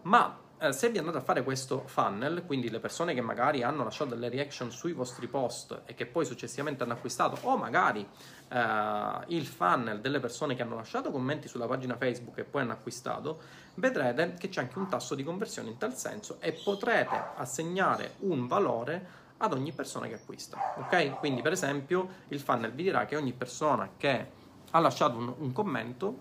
Ma 0.03 0.44
eh, 0.67 0.73
se 0.73 0.89
vi 0.89 0.97
andate 0.97 1.17
a 1.17 1.21
fare 1.21 1.43
questo 1.43 1.83
funnel, 1.85 2.43
quindi 2.45 2.69
le 2.69 2.79
persone 2.79 3.13
che 3.13 3.21
magari 3.21 3.63
hanno 3.63 3.83
lasciato 3.83 4.11
delle 4.11 4.29
reaction 4.29 4.71
sui 4.71 4.93
vostri 4.93 5.27
post 5.27 5.81
e 5.85 5.93
che 5.93 6.05
poi 6.05 6.25
successivamente 6.25 6.83
hanno 6.83 6.93
acquistato, 6.93 7.37
o 7.41 7.57
magari 7.57 8.07
eh, 8.49 9.19
il 9.27 9.45
funnel 9.45 9.99
delle 10.01 10.19
persone 10.19 10.55
che 10.55 10.61
hanno 10.61 10.75
lasciato 10.75 11.11
commenti 11.11 11.47
sulla 11.47 11.67
pagina 11.67 11.95
Facebook 11.97 12.37
e 12.39 12.43
poi 12.43 12.61
hanno 12.61 12.73
acquistato, 12.73 13.41
vedrete 13.75 14.35
che 14.37 14.49
c'è 14.49 14.61
anche 14.61 14.77
un 14.77 14.87
tasso 14.87 15.15
di 15.15 15.23
conversione 15.23 15.69
in 15.69 15.77
tal 15.77 15.95
senso 15.95 16.37
e 16.39 16.53
potrete 16.53 17.21
assegnare 17.35 18.15
un 18.19 18.47
valore 18.47 19.23
ad 19.37 19.53
ogni 19.53 19.73
persona 19.73 20.07
che 20.07 20.15
acquista. 20.15 20.57
Ok? 20.77 21.19
Quindi, 21.19 21.41
per 21.41 21.51
esempio, 21.51 22.07
il 22.29 22.39
funnel 22.39 22.71
vi 22.71 22.83
dirà 22.83 23.05
che 23.05 23.15
ogni 23.15 23.33
persona 23.33 23.89
che 23.97 24.43
ha 24.71 24.79
lasciato 24.79 25.17
un, 25.17 25.33
un 25.37 25.51
commento, 25.51 26.17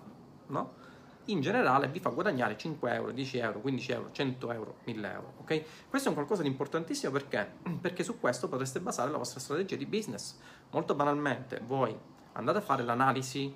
no? 0.48 0.82
In 1.26 1.40
generale 1.40 1.88
vi 1.88 2.00
fa 2.00 2.10
guadagnare 2.10 2.56
5 2.56 2.92
euro, 2.92 3.10
10 3.12 3.38
euro, 3.38 3.60
15 3.60 3.92
euro, 3.92 4.08
100 4.12 4.52
euro, 4.52 4.74
1000 4.84 5.12
euro. 5.12 5.32
Ok? 5.38 5.62
Questo 5.88 6.08
è 6.08 6.10
un 6.10 6.14
qualcosa 6.16 6.42
di 6.42 6.48
importantissimo 6.48 7.12
perché? 7.12 7.52
Perché 7.80 8.02
su 8.02 8.18
questo 8.20 8.48
potreste 8.48 8.80
basare 8.80 9.10
la 9.10 9.18
vostra 9.18 9.40
strategia 9.40 9.76
di 9.76 9.86
business. 9.86 10.38
Molto 10.70 10.94
banalmente, 10.94 11.60
voi 11.64 11.96
andate 12.32 12.58
a 12.58 12.60
fare 12.60 12.82
l'analisi 12.82 13.54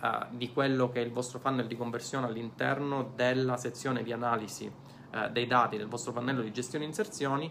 uh, 0.00 0.36
di 0.36 0.52
quello 0.52 0.90
che 0.90 1.00
è 1.00 1.04
il 1.04 1.12
vostro 1.12 1.38
funnel 1.38 1.66
di 1.66 1.76
conversione 1.76 2.26
all'interno 2.26 3.12
della 3.14 3.56
sezione 3.56 4.02
di 4.02 4.12
analisi 4.12 4.66
uh, 4.66 5.30
dei 5.30 5.46
dati 5.46 5.76
del 5.76 5.88
vostro 5.88 6.12
pannello 6.12 6.42
di 6.42 6.52
gestione 6.52 6.84
inserzioni 6.84 7.50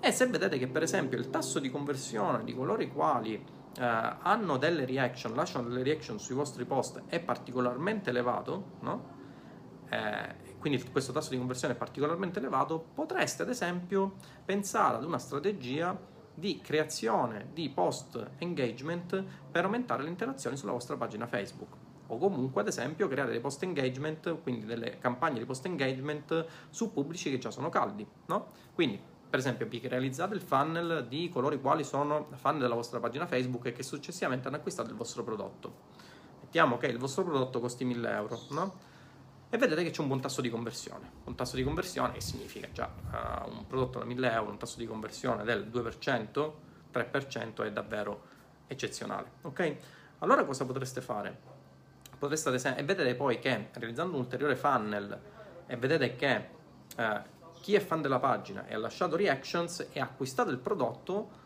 e 0.00 0.10
se 0.10 0.26
vedete 0.26 0.58
che 0.58 0.66
per 0.66 0.82
esempio 0.82 1.16
il 1.16 1.30
tasso 1.30 1.60
di 1.60 1.70
conversione 1.70 2.42
di 2.42 2.54
coloro 2.54 2.82
i 2.82 2.90
quali 2.90 3.40
hanno 3.78 4.56
delle 4.58 4.84
reaction, 4.84 5.34
lasciano 5.34 5.68
delle 5.68 5.82
reaction 5.82 6.18
sui 6.18 6.34
vostri 6.34 6.64
post 6.64 7.02
è 7.06 7.20
particolarmente 7.20 8.10
elevato, 8.10 8.64
no? 8.80 9.20
eh, 9.88 10.56
quindi 10.58 10.82
questo 10.90 11.12
tasso 11.12 11.30
di 11.30 11.38
conversione 11.38 11.74
è 11.74 11.76
particolarmente 11.76 12.38
elevato, 12.38 12.78
potreste 12.94 13.42
ad 13.42 13.50
esempio 13.50 14.14
pensare 14.44 14.96
ad 14.96 15.04
una 15.04 15.18
strategia 15.18 15.98
di 16.34 16.60
creazione 16.62 17.50
di 17.52 17.68
post 17.68 18.30
engagement 18.38 19.22
per 19.50 19.64
aumentare 19.64 20.02
le 20.02 20.08
interazioni 20.08 20.56
sulla 20.56 20.72
vostra 20.72 20.96
pagina 20.96 21.26
Facebook 21.26 21.76
o 22.06 22.18
comunque 22.18 22.60
ad 22.60 22.68
esempio 22.68 23.08
creare 23.08 23.30
dei 23.30 23.40
post 23.40 23.62
engagement, 23.62 24.40
quindi 24.42 24.66
delle 24.66 24.98
campagne 24.98 25.38
di 25.38 25.44
post 25.44 25.64
engagement 25.66 26.46
su 26.68 26.92
pubblici 26.92 27.30
che 27.30 27.38
già 27.38 27.50
sono 27.50 27.68
caldi, 27.70 28.06
no? 28.26 28.48
Quindi 28.74 29.00
per 29.32 29.40
esempio 29.40 29.66
vi 29.66 29.80
realizzate 29.88 30.34
il 30.34 30.42
funnel 30.42 31.06
di 31.08 31.30
coloro 31.30 31.54
i 31.54 31.58
quali 31.58 31.84
sono 31.84 32.28
fan 32.34 32.58
della 32.58 32.74
vostra 32.74 33.00
pagina 33.00 33.26
Facebook 33.26 33.64
e 33.64 33.72
che 33.72 33.82
successivamente 33.82 34.48
hanno 34.48 34.58
acquistato 34.58 34.90
il 34.90 34.94
vostro 34.94 35.24
prodotto. 35.24 35.74
Mettiamo 36.42 36.76
che 36.76 36.88
il 36.88 36.98
vostro 36.98 37.24
prodotto 37.24 37.58
costi 37.58 37.86
1000 37.86 38.10
euro, 38.10 38.38
no? 38.50 38.74
E 39.48 39.56
vedete 39.56 39.84
che 39.84 39.90
c'è 39.90 40.02
un 40.02 40.08
buon 40.08 40.20
tasso 40.20 40.42
di 40.42 40.50
conversione. 40.50 41.10
Un 41.24 41.34
tasso 41.34 41.56
di 41.56 41.64
conversione 41.64 42.12
che 42.12 42.20
significa 42.20 42.68
già 42.72 42.92
uh, 42.94 43.50
un 43.50 43.66
prodotto 43.66 44.00
da 44.00 44.04
1000 44.04 44.32
euro, 44.32 44.50
un 44.50 44.58
tasso 44.58 44.76
di 44.76 44.86
conversione 44.86 45.44
del 45.44 45.66
2%, 45.66 46.52
3% 46.92 47.64
è 47.64 47.72
davvero 47.72 48.24
eccezionale. 48.66 49.30
Ok? 49.40 49.76
Allora 50.18 50.44
cosa 50.44 50.66
potreste 50.66 51.00
fare? 51.00 51.34
Potreste 52.18 52.50
ad 52.50 52.56
esempio, 52.56 52.82
e 52.82 52.84
vedete 52.84 53.14
poi 53.14 53.38
che 53.38 53.70
realizzando 53.72 54.12
un 54.12 54.20
ulteriore 54.24 54.56
funnel 54.56 55.18
e 55.66 55.76
vedete 55.78 56.16
che 56.16 56.48
uh, 56.98 57.41
chi 57.62 57.76
è 57.76 57.80
fan 57.80 58.02
della 58.02 58.18
pagina 58.18 58.66
e 58.66 58.74
ha 58.74 58.78
lasciato 58.78 59.14
reactions 59.14 59.86
e 59.92 60.00
ha 60.00 60.04
acquistato 60.04 60.50
il 60.50 60.58
prodotto 60.58 61.40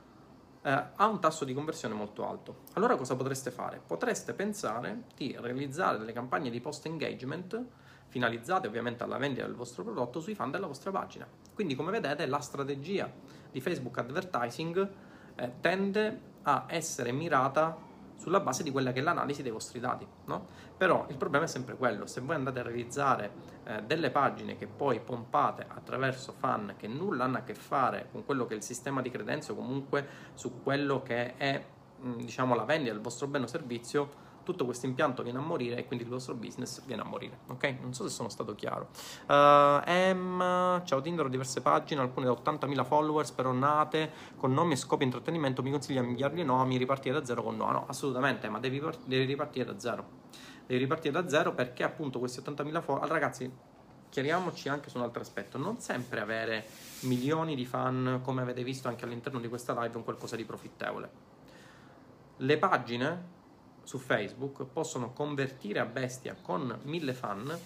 eh, 0.63 0.71
ha 0.97 1.07
un 1.07 1.21
tasso 1.21 1.45
di 1.45 1.53
conversione 1.53 1.95
molto 1.95 2.27
alto. 2.27 2.63
Allora 2.73 2.97
cosa 2.97 3.15
potreste 3.15 3.51
fare? 3.51 3.81
Potreste 3.87 4.33
pensare 4.33 5.03
di 5.15 5.37
realizzare 5.39 5.99
delle 5.99 6.13
campagne 6.13 6.49
di 6.49 6.61
post 6.61 6.87
engagement 6.87 7.65
finalizzate 8.09 8.67
ovviamente 8.67 9.03
alla 9.03 9.19
vendita 9.19 9.45
del 9.45 9.55
vostro 9.55 9.85
prodotto 9.85 10.21
sui 10.21 10.35
fan 10.35 10.51
della 10.51 10.67
vostra 10.67 10.91
pagina. 10.91 11.29
Quindi 11.55 11.75
come 11.75 11.91
vedete 11.91 12.25
la 12.25 12.41
strategia 12.41 13.13
di 13.53 13.61
Facebook 13.61 13.99
Advertising 13.99 14.89
eh, 15.35 15.53
tende 15.61 16.21
a 16.43 16.65
essere 16.69 17.13
mirata 17.13 17.77
sulla 18.17 18.41
base 18.41 18.63
di 18.63 18.71
quella 18.71 18.93
che 18.93 19.01
è 19.01 19.03
l'analisi 19.03 19.43
dei 19.43 19.53
vostri 19.53 19.81
dati, 19.81 20.07
no? 20.25 20.47
Però 20.77 21.07
il 21.09 21.17
problema 21.17 21.45
è 21.45 21.49
sempre 21.49 21.77
quello, 21.77 22.07
se 22.07 22.21
voi 22.21 22.35
andate 22.35 22.61
a 22.61 22.63
realizzare 22.63 23.31
eh, 23.65 23.83
delle 23.83 24.11
pagine 24.11 24.57
che 24.57 24.67
poi 24.67 25.01
pompate 25.01 25.65
attraverso 25.69 26.33
fan 26.33 26.75
che 26.77 26.87
nulla 26.87 27.25
hanno 27.25 27.39
a 27.39 27.43
che 27.43 27.55
fare 27.55 28.09
con 28.13 28.25
quello 28.25 28.47
che 28.47 28.55
è 28.55 28.57
il 28.57 28.63
sistema 28.63 29.01
di 29.01 29.11
credenze 29.11 29.53
o 29.53 29.55
comunque 29.55 30.07
su 30.35 30.63
quello 30.63 31.03
che 31.03 31.37
è 31.37 31.65
mh, 32.01 32.17
diciamo 32.17 32.55
la 32.55 32.65
vendita 32.65 32.93
del 32.93 33.03
vostro 33.03 33.27
bene 33.27 33.45
o 33.45 33.49
servizio, 33.49 34.25
tutto 34.47 34.65
questo 34.65 34.87
impianto 34.87 35.25
viene 35.25 35.39
a 35.39 35.41
morire 35.41 35.77
e 35.77 35.87
quindi 35.87 36.05
il 36.05 36.11
vostro 36.11 36.35
business 36.35 36.85
viene 36.85 37.03
a 37.03 37.05
morire. 37.05 37.41
Ok? 37.49 37.79
Non 37.81 37.93
so 37.93 38.05
se 38.05 38.15
sono 38.15 38.29
stato 38.29 38.55
chiaro. 38.55 38.91
Uh, 39.27 39.83
M, 40.15 40.83
ciao 40.85 41.01
Tinder, 41.01 41.27
ho 41.27 41.29
diverse 41.29 41.61
pagine, 41.61 42.01
alcune 42.01 42.27
da 42.27 42.33
80.000 42.33 42.85
followers, 42.85 43.33
però 43.33 43.51
nate 43.51 44.13
con 44.37 44.55
nomi 44.55 44.75
e 44.75 44.77
scopi 44.77 45.03
intrattenimento. 45.03 45.65
Mi 45.65 45.73
consiglia 45.73 46.01
di 46.01 46.07
inviarli 46.07 46.45
nomi, 46.45 46.77
ripartire 46.77 47.19
da 47.19 47.25
zero 47.25 47.43
con 47.43 47.57
no? 47.57 47.73
No, 47.73 47.85
assolutamente, 47.89 48.49
ma 48.49 48.61
devi, 48.61 48.81
devi 49.05 49.25
ripartire 49.25 49.65
da 49.65 49.79
zero. 49.81 50.05
Devi 50.65 50.81
ripartire 50.81 51.21
da 51.21 51.29
zero 51.29 51.53
perché 51.53 51.83
appunto 51.83 52.21
questi 52.21 52.39
80.000 52.39 52.83
followers. 52.83 53.11
Ragazzi, 53.11 53.53
chiariamoci 54.09 54.69
anche 54.69 54.91
su 54.91 54.97
un 54.99 55.03
altro 55.03 55.23
aspetto, 55.23 55.59
non 55.59 55.81
sempre 55.81 56.21
avere 56.21 56.65
milioni 57.01 57.57
di 57.57 57.67
fan, 57.67 58.21
come 58.23 58.43
avete 58.43 58.63
visto 58.63 58.87
anche 58.87 59.05
all'interno 59.05 59.41
di 59.41 59.49
questa 59.49 59.73
live, 59.73 59.93
è 59.93 59.97
un 59.97 60.05
qualcosa 60.05 60.37
di 60.37 60.45
profittevole. 60.45 61.11
Le 62.37 62.59
pagine 62.59 63.35
su 63.87 63.99
Facebook 63.99 64.65
possono 64.65 65.13
convertire 65.13 65.79
a 65.79 65.85
bestia 65.85 66.37
con 66.43 66.77
mille 66.83 67.15
fan 67.15 67.57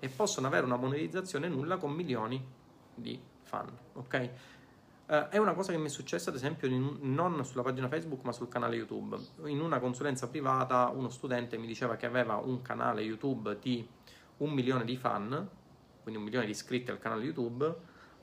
e 0.00 0.08
possono 0.08 0.48
avere 0.48 0.66
una 0.66 0.74
monetizzazione 0.74 1.46
nulla 1.46 1.76
con 1.76 1.92
milioni 1.92 2.44
di 2.92 3.20
fan, 3.42 3.70
ok? 3.92 4.30
Uh, 5.06 5.28
è 5.28 5.36
una 5.36 5.54
cosa 5.54 5.70
che 5.70 5.78
mi 5.78 5.86
è 5.86 5.88
successa 5.88 6.30
ad 6.30 6.36
esempio 6.36 6.66
in, 6.66 6.98
non 7.02 7.44
sulla 7.44 7.62
pagina 7.62 7.86
Facebook 7.86 8.24
ma 8.24 8.32
sul 8.32 8.48
canale 8.48 8.74
YouTube. 8.74 9.16
In 9.44 9.60
una 9.60 9.78
consulenza 9.78 10.26
privata 10.26 10.88
uno 10.92 11.10
studente 11.10 11.56
mi 11.58 11.68
diceva 11.68 11.94
che 11.94 12.06
aveva 12.06 12.38
un 12.38 12.60
canale 12.60 13.02
YouTube 13.02 13.56
di 13.60 13.86
un 14.38 14.50
milione 14.50 14.84
di 14.84 14.96
fan, 14.96 15.48
quindi 16.02 16.18
un 16.18 16.26
milione 16.26 16.46
di 16.46 16.52
iscritti 16.52 16.90
al 16.90 16.98
canale 16.98 17.22
YouTube, 17.22 17.72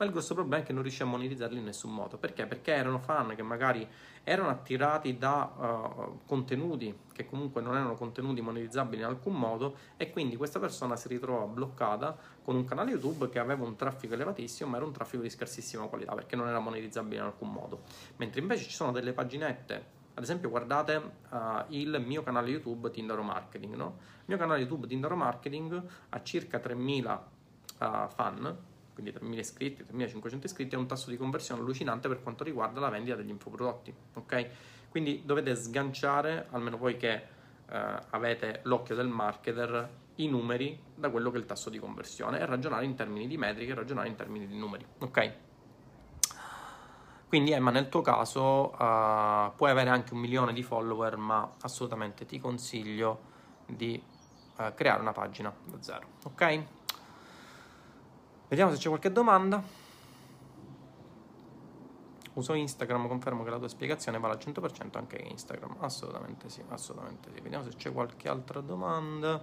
ma 0.00 0.06
il 0.06 0.12
grosso 0.12 0.32
problema 0.32 0.62
è 0.62 0.66
che 0.66 0.72
non 0.72 0.82
riesce 0.82 1.02
a 1.02 1.06
monetizzarli 1.06 1.58
in 1.58 1.64
nessun 1.64 1.92
modo. 1.92 2.16
Perché? 2.16 2.46
Perché 2.46 2.72
erano 2.72 2.98
fan 2.98 3.34
che 3.36 3.42
magari 3.42 3.86
erano 4.24 4.48
attirati 4.48 5.18
da 5.18 5.52
uh, 5.54 6.20
contenuti 6.24 6.96
che 7.12 7.26
comunque 7.26 7.60
non 7.60 7.76
erano 7.76 7.94
contenuti 7.96 8.40
monetizzabili 8.40 9.02
in 9.02 9.08
alcun 9.08 9.34
modo 9.34 9.76
e 9.98 10.10
quindi 10.10 10.36
questa 10.36 10.58
persona 10.58 10.96
si 10.96 11.08
ritrova 11.08 11.44
bloccata 11.44 12.16
con 12.42 12.56
un 12.56 12.64
canale 12.64 12.92
YouTube 12.92 13.28
che 13.28 13.38
aveva 13.38 13.64
un 13.64 13.76
traffico 13.76 14.14
elevatissimo 14.14 14.70
ma 14.70 14.76
era 14.76 14.86
un 14.86 14.92
traffico 14.92 15.22
di 15.22 15.28
scarsissima 15.28 15.84
qualità 15.84 16.14
perché 16.14 16.34
non 16.34 16.48
era 16.48 16.60
monetizzabile 16.60 17.16
in 17.16 17.22
alcun 17.22 17.50
modo. 17.50 17.82
Mentre 18.16 18.40
invece 18.40 18.64
ci 18.64 18.72
sono 18.72 18.92
delle 18.92 19.12
paginette 19.12 19.98
ad 20.14 20.22
esempio 20.22 20.48
guardate 20.48 20.94
uh, 21.30 21.38
il 21.68 22.02
mio 22.06 22.22
canale 22.22 22.48
YouTube 22.48 22.90
Tindaro 22.90 23.22
Marketing, 23.22 23.74
no? 23.74 23.98
Il 24.00 24.24
mio 24.26 24.38
canale 24.38 24.60
YouTube 24.60 24.86
Tindaro 24.86 25.14
Marketing 25.14 25.82
ha 26.08 26.22
circa 26.22 26.58
3000 26.58 27.30
uh, 27.78 28.08
fan, 28.08 28.68
quindi 29.00 29.12
3.000 29.12 29.38
iscritti, 29.38 29.84
3.500 29.84 30.44
iscritti, 30.44 30.74
ha 30.74 30.78
un 30.78 30.86
tasso 30.86 31.10
di 31.10 31.16
conversione 31.16 31.60
allucinante 31.60 32.08
per 32.08 32.22
quanto 32.22 32.44
riguarda 32.44 32.80
la 32.80 32.88
vendita 32.88 33.16
degli 33.16 33.30
infoprodotti, 33.30 33.92
ok? 34.14 34.46
Quindi 34.90 35.22
dovete 35.24 35.54
sganciare, 35.54 36.46
almeno 36.50 36.76
voi 36.76 36.96
che 36.96 37.22
uh, 37.68 37.74
avete 38.10 38.60
l'occhio 38.64 38.94
del 38.94 39.08
marketer, 39.08 39.98
i 40.16 40.28
numeri 40.28 40.78
da 40.94 41.08
quello 41.10 41.30
che 41.30 41.36
è 41.38 41.40
il 41.40 41.46
tasso 41.46 41.70
di 41.70 41.78
conversione 41.78 42.38
e 42.38 42.44
ragionare 42.44 42.84
in 42.84 42.94
termini 42.94 43.26
di 43.26 43.38
metriche, 43.38 43.74
ragionare 43.74 44.08
in 44.08 44.16
termini 44.16 44.46
di 44.46 44.56
numeri, 44.56 44.84
ok? 44.98 45.32
Quindi 47.26 47.52
Emma 47.52 47.70
nel 47.70 47.88
tuo 47.88 48.00
caso 48.00 48.72
uh, 48.72 49.52
puoi 49.54 49.70
avere 49.70 49.88
anche 49.88 50.14
un 50.14 50.18
milione 50.18 50.52
di 50.52 50.64
follower 50.64 51.16
ma 51.16 51.48
assolutamente 51.60 52.26
ti 52.26 52.40
consiglio 52.40 53.28
di 53.66 54.02
uh, 54.56 54.74
creare 54.74 55.00
una 55.00 55.12
pagina 55.12 55.54
da 55.64 55.80
zero, 55.80 56.06
ok? 56.24 56.64
Vediamo 58.50 58.72
se 58.72 58.78
c'è 58.78 58.88
qualche 58.88 59.12
domanda. 59.12 59.62
Uso 62.32 62.52
Instagram, 62.54 63.06
confermo 63.06 63.44
che 63.44 63.50
la 63.50 63.58
tua 63.58 63.68
spiegazione 63.68 64.18
vale 64.18 64.34
al 64.34 64.40
100% 64.40 64.96
anche 64.98 65.18
Instagram. 65.18 65.76
Assolutamente 65.78 66.48
sì, 66.48 66.60
assolutamente 66.66 67.30
sì. 67.32 67.40
Vediamo 67.40 67.62
se 67.62 67.76
c'è 67.76 67.92
qualche 67.92 68.28
altra 68.28 68.60
domanda. 68.60 69.40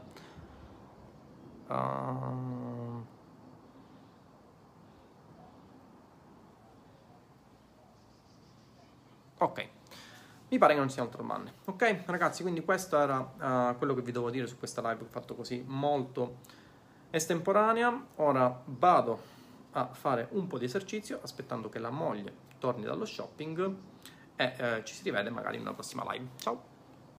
Uh... 1.67 3.05
Ok, 9.37 9.69
mi 10.49 10.57
pare 10.57 10.73
che 10.73 10.79
non 10.79 10.89
siano 10.89 11.07
altre 11.07 11.21
domande. 11.21 11.53
Ok, 11.63 12.03
ragazzi, 12.07 12.41
quindi 12.41 12.61
questo 12.65 12.99
era 12.99 13.19
uh, 13.19 13.77
quello 13.77 13.93
che 13.93 14.01
vi 14.01 14.11
devo 14.11 14.29
dire 14.29 14.47
su 14.47 14.57
questa 14.57 14.81
live 14.81 15.03
ho 15.03 15.07
fatto 15.07 15.33
così 15.33 15.63
molto 15.65 16.65
estemporanea. 17.09 18.05
Ora 18.15 18.61
vado 18.65 19.35
a 19.71 19.87
fare 19.87 20.27
un 20.31 20.47
po' 20.47 20.57
di 20.57 20.65
esercizio 20.65 21.19
aspettando 21.21 21.69
che 21.69 21.79
la 21.79 21.89
moglie 21.89 22.45
torni 22.57 22.83
dallo 22.83 23.05
shopping 23.05 23.75
e 24.35 24.53
eh, 24.57 24.81
ci 24.83 24.93
si 24.93 25.03
rivede 25.03 25.29
magari 25.29 25.55
in 25.55 25.61
una 25.61 25.73
prossima 25.73 26.03
live. 26.11 26.27
Ciao! 26.37 26.66